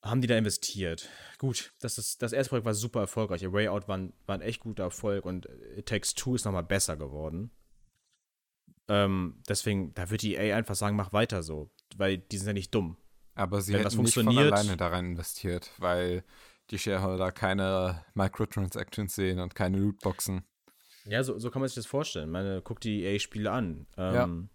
[0.02, 1.08] Haben die da investiert.
[1.38, 3.44] Gut, das, ist, das erste Projekt war super erfolgreich.
[3.44, 6.44] A Way Out war ein, war ein echt guter Erfolg und It Takes Two ist
[6.44, 7.50] nochmal besser geworden.
[8.88, 11.70] Ähm, deswegen, da wird die EA einfach sagen, mach weiter so.
[11.96, 12.96] Weil die sind ja nicht dumm.
[13.34, 16.24] Aber sie Wenn das hätten nicht von alleine da rein investiert, weil
[16.70, 20.44] die Shareholder keine Microtransactions sehen und keine Lootboxen.
[21.04, 22.30] Ja, so, so kann man sich das vorstellen.
[22.30, 23.86] Meine, guck die EA-Spiele an.
[23.96, 24.50] Ähm,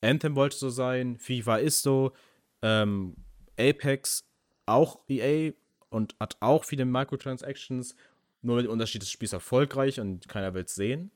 [0.00, 2.12] Anthem wollte so sein, FIFA ist so,
[2.62, 3.16] ähm,
[3.58, 4.29] Apex
[4.70, 5.52] auch EA
[5.90, 7.94] und hat auch viele Microtransactions,
[8.42, 11.10] nur mit dem Unterschied, das Spiel ist erfolgreich und keiner will es sehen,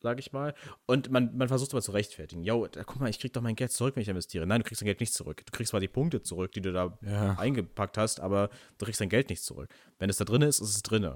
[0.00, 0.54] sag ich mal.
[0.86, 2.44] Und man, man versucht aber zu rechtfertigen.
[2.44, 4.46] Yo, da, guck mal, ich krieg doch mein Geld zurück, wenn ich investiere.
[4.46, 5.42] Nein, du kriegst dein Geld nicht zurück.
[5.44, 7.34] Du kriegst zwar die Punkte zurück, die du da Ja.
[7.38, 8.48] eingepackt hast, aber
[8.78, 9.68] du kriegst dein Geld nicht zurück.
[9.98, 11.10] Wenn es da drin ist, ist es drin.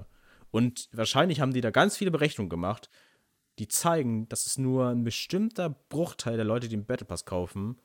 [0.51, 2.89] Und wahrscheinlich haben die da ganz viele Berechnungen gemacht,
[3.59, 7.79] die zeigen, dass es nur ein bestimmter Bruchteil der Leute, die den Battle Pass kaufen,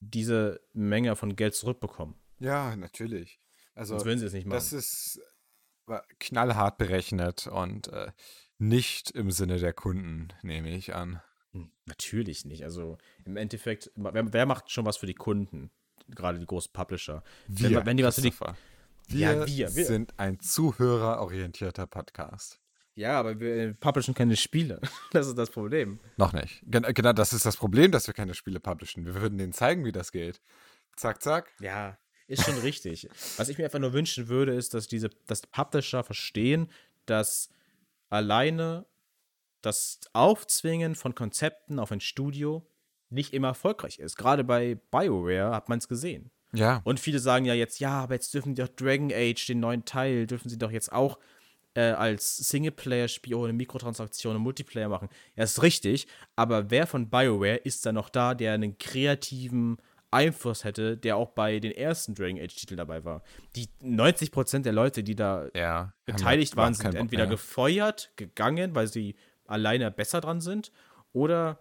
[0.00, 2.14] diese Menge von Geld zurückbekommen.
[2.40, 3.40] Ja, natürlich.
[3.74, 4.56] Also, Sonst würden sie es nicht machen.
[4.56, 5.20] das ist
[5.86, 8.12] war knallhart berechnet und äh,
[8.58, 11.20] nicht im Sinne der Kunden, nehme ich an.
[11.52, 12.62] Hm, Natürlich nicht.
[12.64, 15.70] Also im Endeffekt, wer, wer macht schon was für die Kunden?
[16.08, 17.22] Gerade die großen Publisher.
[17.48, 18.30] Wenn, Wir, wenn die was für die.
[18.30, 18.56] Christopher.
[19.08, 19.84] Ja, Wir, wir, wir.
[19.84, 22.60] sind ein zuhörerorientierter Podcast.
[22.94, 24.80] Ja, aber wir publishen keine Spiele.
[25.12, 25.98] Das ist das Problem.
[26.16, 26.62] Noch nicht.
[26.66, 29.06] Gen genau, das ist das Problem, dass wir keine Spiele publishen.
[29.06, 30.40] Wir würden denen zeigen, wie das geht.
[30.96, 31.50] Zack, zack.
[31.60, 31.98] Ja,
[32.30, 33.08] ist schon richtig.
[33.36, 36.70] Was ich mir einfach nur wünschen würde, ist, dass diese, dass Publisher verstehen,
[37.06, 37.50] dass
[38.08, 38.86] alleine
[39.62, 42.66] das Aufzwingen von Konzepten auf ein Studio
[43.10, 44.16] nicht immer erfolgreich ist.
[44.16, 46.30] Gerade bei BioWare hat man es gesehen.
[46.52, 46.80] Ja.
[46.84, 49.84] Und viele sagen ja jetzt, ja, aber jetzt dürfen die doch Dragon Age, den neuen
[49.84, 51.18] Teil, dürfen sie doch jetzt auch
[51.74, 55.08] äh, als Singleplayer-Spiel ohne Mikrotransaktionen und Multiplayer machen.
[55.36, 56.06] Ja, ist richtig,
[56.36, 59.78] aber wer von BioWare ist da noch da, der einen kreativen
[60.10, 63.22] Einfluss hätte, der auch bei den ersten Dragon Age-Titeln dabei war?
[63.56, 65.94] Die 90% der Leute, die da ja.
[66.04, 67.30] beteiligt waren, sind entweder mehr.
[67.30, 70.72] gefeuert, gegangen, weil sie alleine besser dran sind,
[71.12, 71.58] oder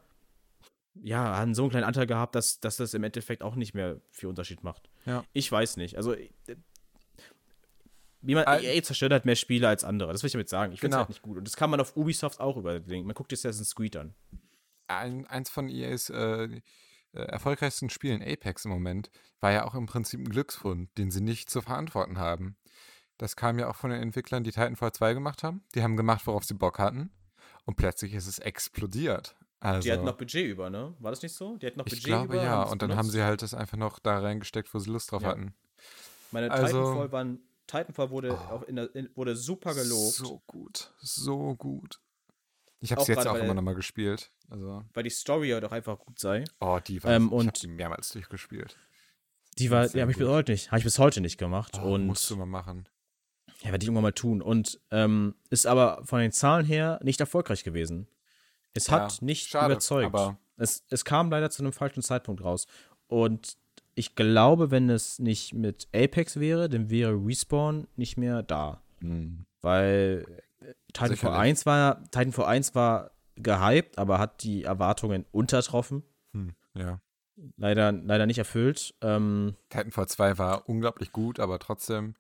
[1.02, 4.02] ja, haben so einen kleinen Anteil gehabt, dass, dass das im Endeffekt auch nicht mehr
[4.12, 4.90] viel Unterschied macht.
[5.06, 5.24] Ja.
[5.34, 5.96] Ich weiß nicht.
[5.96, 6.30] Also, äh,
[8.22, 10.12] wie man, EA zerstört halt mehr Spiele als andere.
[10.12, 10.74] Das will ich damit sagen.
[10.74, 11.00] Ich finde es Genau.
[11.00, 11.38] halt nicht gut.
[11.38, 13.06] Und das kann man auf Ubisoft auch überlegen.
[13.06, 14.14] Man guckt jetzt Assassin's Creed an.
[14.88, 16.62] ein, eins von EAs äh,
[17.14, 21.22] äh, erfolgreichsten Spielen, Apex im Moment, war ja auch im Prinzip ein Glücksfund, den sie
[21.22, 22.58] nicht zu verantworten haben.
[23.18, 25.64] Das kam ja auch von den Entwicklern, die Titanfall 2 gemacht haben.
[25.76, 27.12] Die haben gemacht, worauf sie Bock hatten.
[27.66, 29.36] Und plötzlich ist es explodiert.
[29.60, 30.96] Also, Die hatten noch Budget über, ne?
[31.00, 31.58] War das nicht so?
[31.58, 32.44] Die hatten noch ich Budget glaube über.
[32.44, 32.64] ja.
[32.64, 33.12] Und dann haben benutzt.
[33.14, 35.30] sie halt das einfach noch da reingesteckt, wo sie Lust drauf Ja.
[35.30, 35.54] hatten.
[36.32, 38.54] Meine also- Titanfall, waren, Titanfall wurde, Oh.
[38.54, 40.94] auch in der, in, wurde super gelobt, So gut.
[41.00, 42.00] So gut.
[42.82, 44.32] Ich habe es jetzt auch bei immer der- noch mal gespielt.
[44.50, 46.46] Also, weil die Story ja doch einfach gut sei.
[46.62, 47.12] oh, die war.
[47.12, 48.78] Ähm, ich habe und- die mehrmals durchgespielt.
[49.58, 51.78] Die war, die habe ich bis heute nicht, habe ich bis heute nicht gemacht.
[51.84, 52.88] Oh, und musst du mal machen.
[53.62, 54.42] Ja, werde ich irgendwann mal tun.
[54.42, 58.08] Und ähm, ist aber von den Zahlen her nicht erfolgreich gewesen.
[58.74, 60.06] Es Ja, hat nicht schade, überzeugt.
[60.06, 62.68] aber- es, es kam leider zu einem falschen Zeitpunkt raus.
[63.08, 63.58] Und
[63.96, 68.82] ich glaube, wenn es nicht mit Apex wäre, dann wäre Respawn nicht mehr da.
[69.02, 69.46] Hm.
[69.62, 70.42] Weil
[70.94, 71.40] Titanfall Sicherlich.
[71.40, 76.04] 1 war, Titanfall 1 war gehypt, aber hat die Erwartungen untertroffen.
[76.34, 76.54] Hm.
[76.76, 77.00] Ja.
[77.56, 78.94] Leider, leider nicht erfüllt.
[79.02, 82.16] Ähm, Titanfall 2 war unglaublich gut, aber trotzdem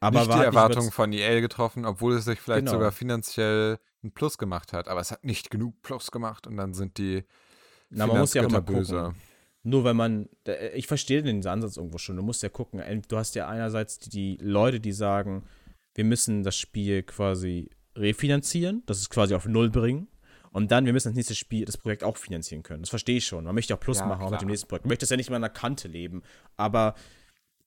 [0.00, 2.72] aber nicht die Erwartungen von EA getroffen, obwohl es sich vielleicht Genau.
[2.72, 4.88] sogar finanziell ein Plus gemacht hat.
[4.88, 7.24] Aber es hat nicht genug Plus gemacht und dann sind die
[7.90, 9.20] Na, man muss ja auch Finanzgötter gucken.
[9.62, 10.28] Nur wenn man,
[10.74, 14.38] ich verstehe den Ansatz irgendwo schon, du musst ja gucken, du hast ja einerseits die
[14.40, 15.44] Leute, die sagen,
[15.94, 20.08] wir müssen das Spiel quasi refinanzieren, das ist quasi auf Null bringen.
[20.52, 22.82] Und dann, wir müssen das nächste Spiel, das Projekt auch finanzieren können.
[22.82, 23.44] Das verstehe ich schon.
[23.44, 24.84] Man möchte auch Plus Ja, machen, auch mit dem nächsten Projekt.
[24.84, 26.22] Man möchte es ja nicht mehr an der Kante leben.
[26.56, 26.94] Aber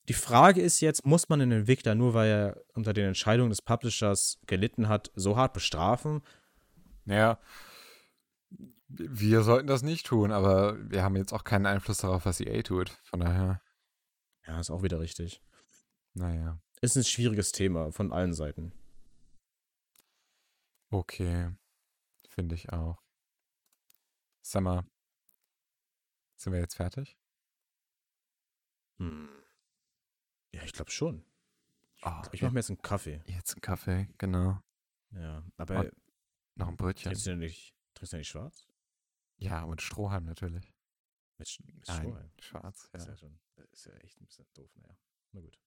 [0.10, 3.62] die Frage ist jetzt, muss man den Entwickler, nur weil er unter den Entscheidungen des
[3.62, 6.22] Publishers gelitten hat, so hart bestrafen?
[7.06, 7.40] Naja,
[8.90, 12.62] wir sollten das nicht tun, aber wir haben jetzt auch keinen Einfluss darauf, was EA
[12.64, 12.90] tut.
[13.04, 13.62] Von daher,
[14.46, 15.42] Ja, ist auch wieder richtig.
[16.14, 18.74] naja, Ist ein schwieriges Thema von allen Seiten.
[20.94, 21.56] Okay.
[22.28, 23.02] Finde ich auch.
[24.42, 24.86] Sag mal,
[26.36, 27.18] sind wir jetzt fertig?
[28.98, 29.30] Hm.
[30.54, 31.26] Ja, ich glaube schon.
[32.04, 33.22] Oh, Ich mache mir jetzt einen Kaffee.
[33.28, 34.60] jetzt einen Kaffee, genau.
[35.12, 35.94] Ja, aber Und
[36.56, 37.04] Noch ein Brötchen.
[37.12, 38.68] trinkst du denn nicht, trinkst du nicht schwarz?
[39.38, 40.74] Ja, und Strohhalm natürlich.
[41.38, 42.32] Mit, Sch- mit Nein, Strohhalm.
[42.40, 43.12] schwarz, Ist ja.
[43.12, 43.40] ja schon,
[43.72, 44.98] ist ja echt ein bisschen doof, naja.
[45.32, 45.58] Na gut.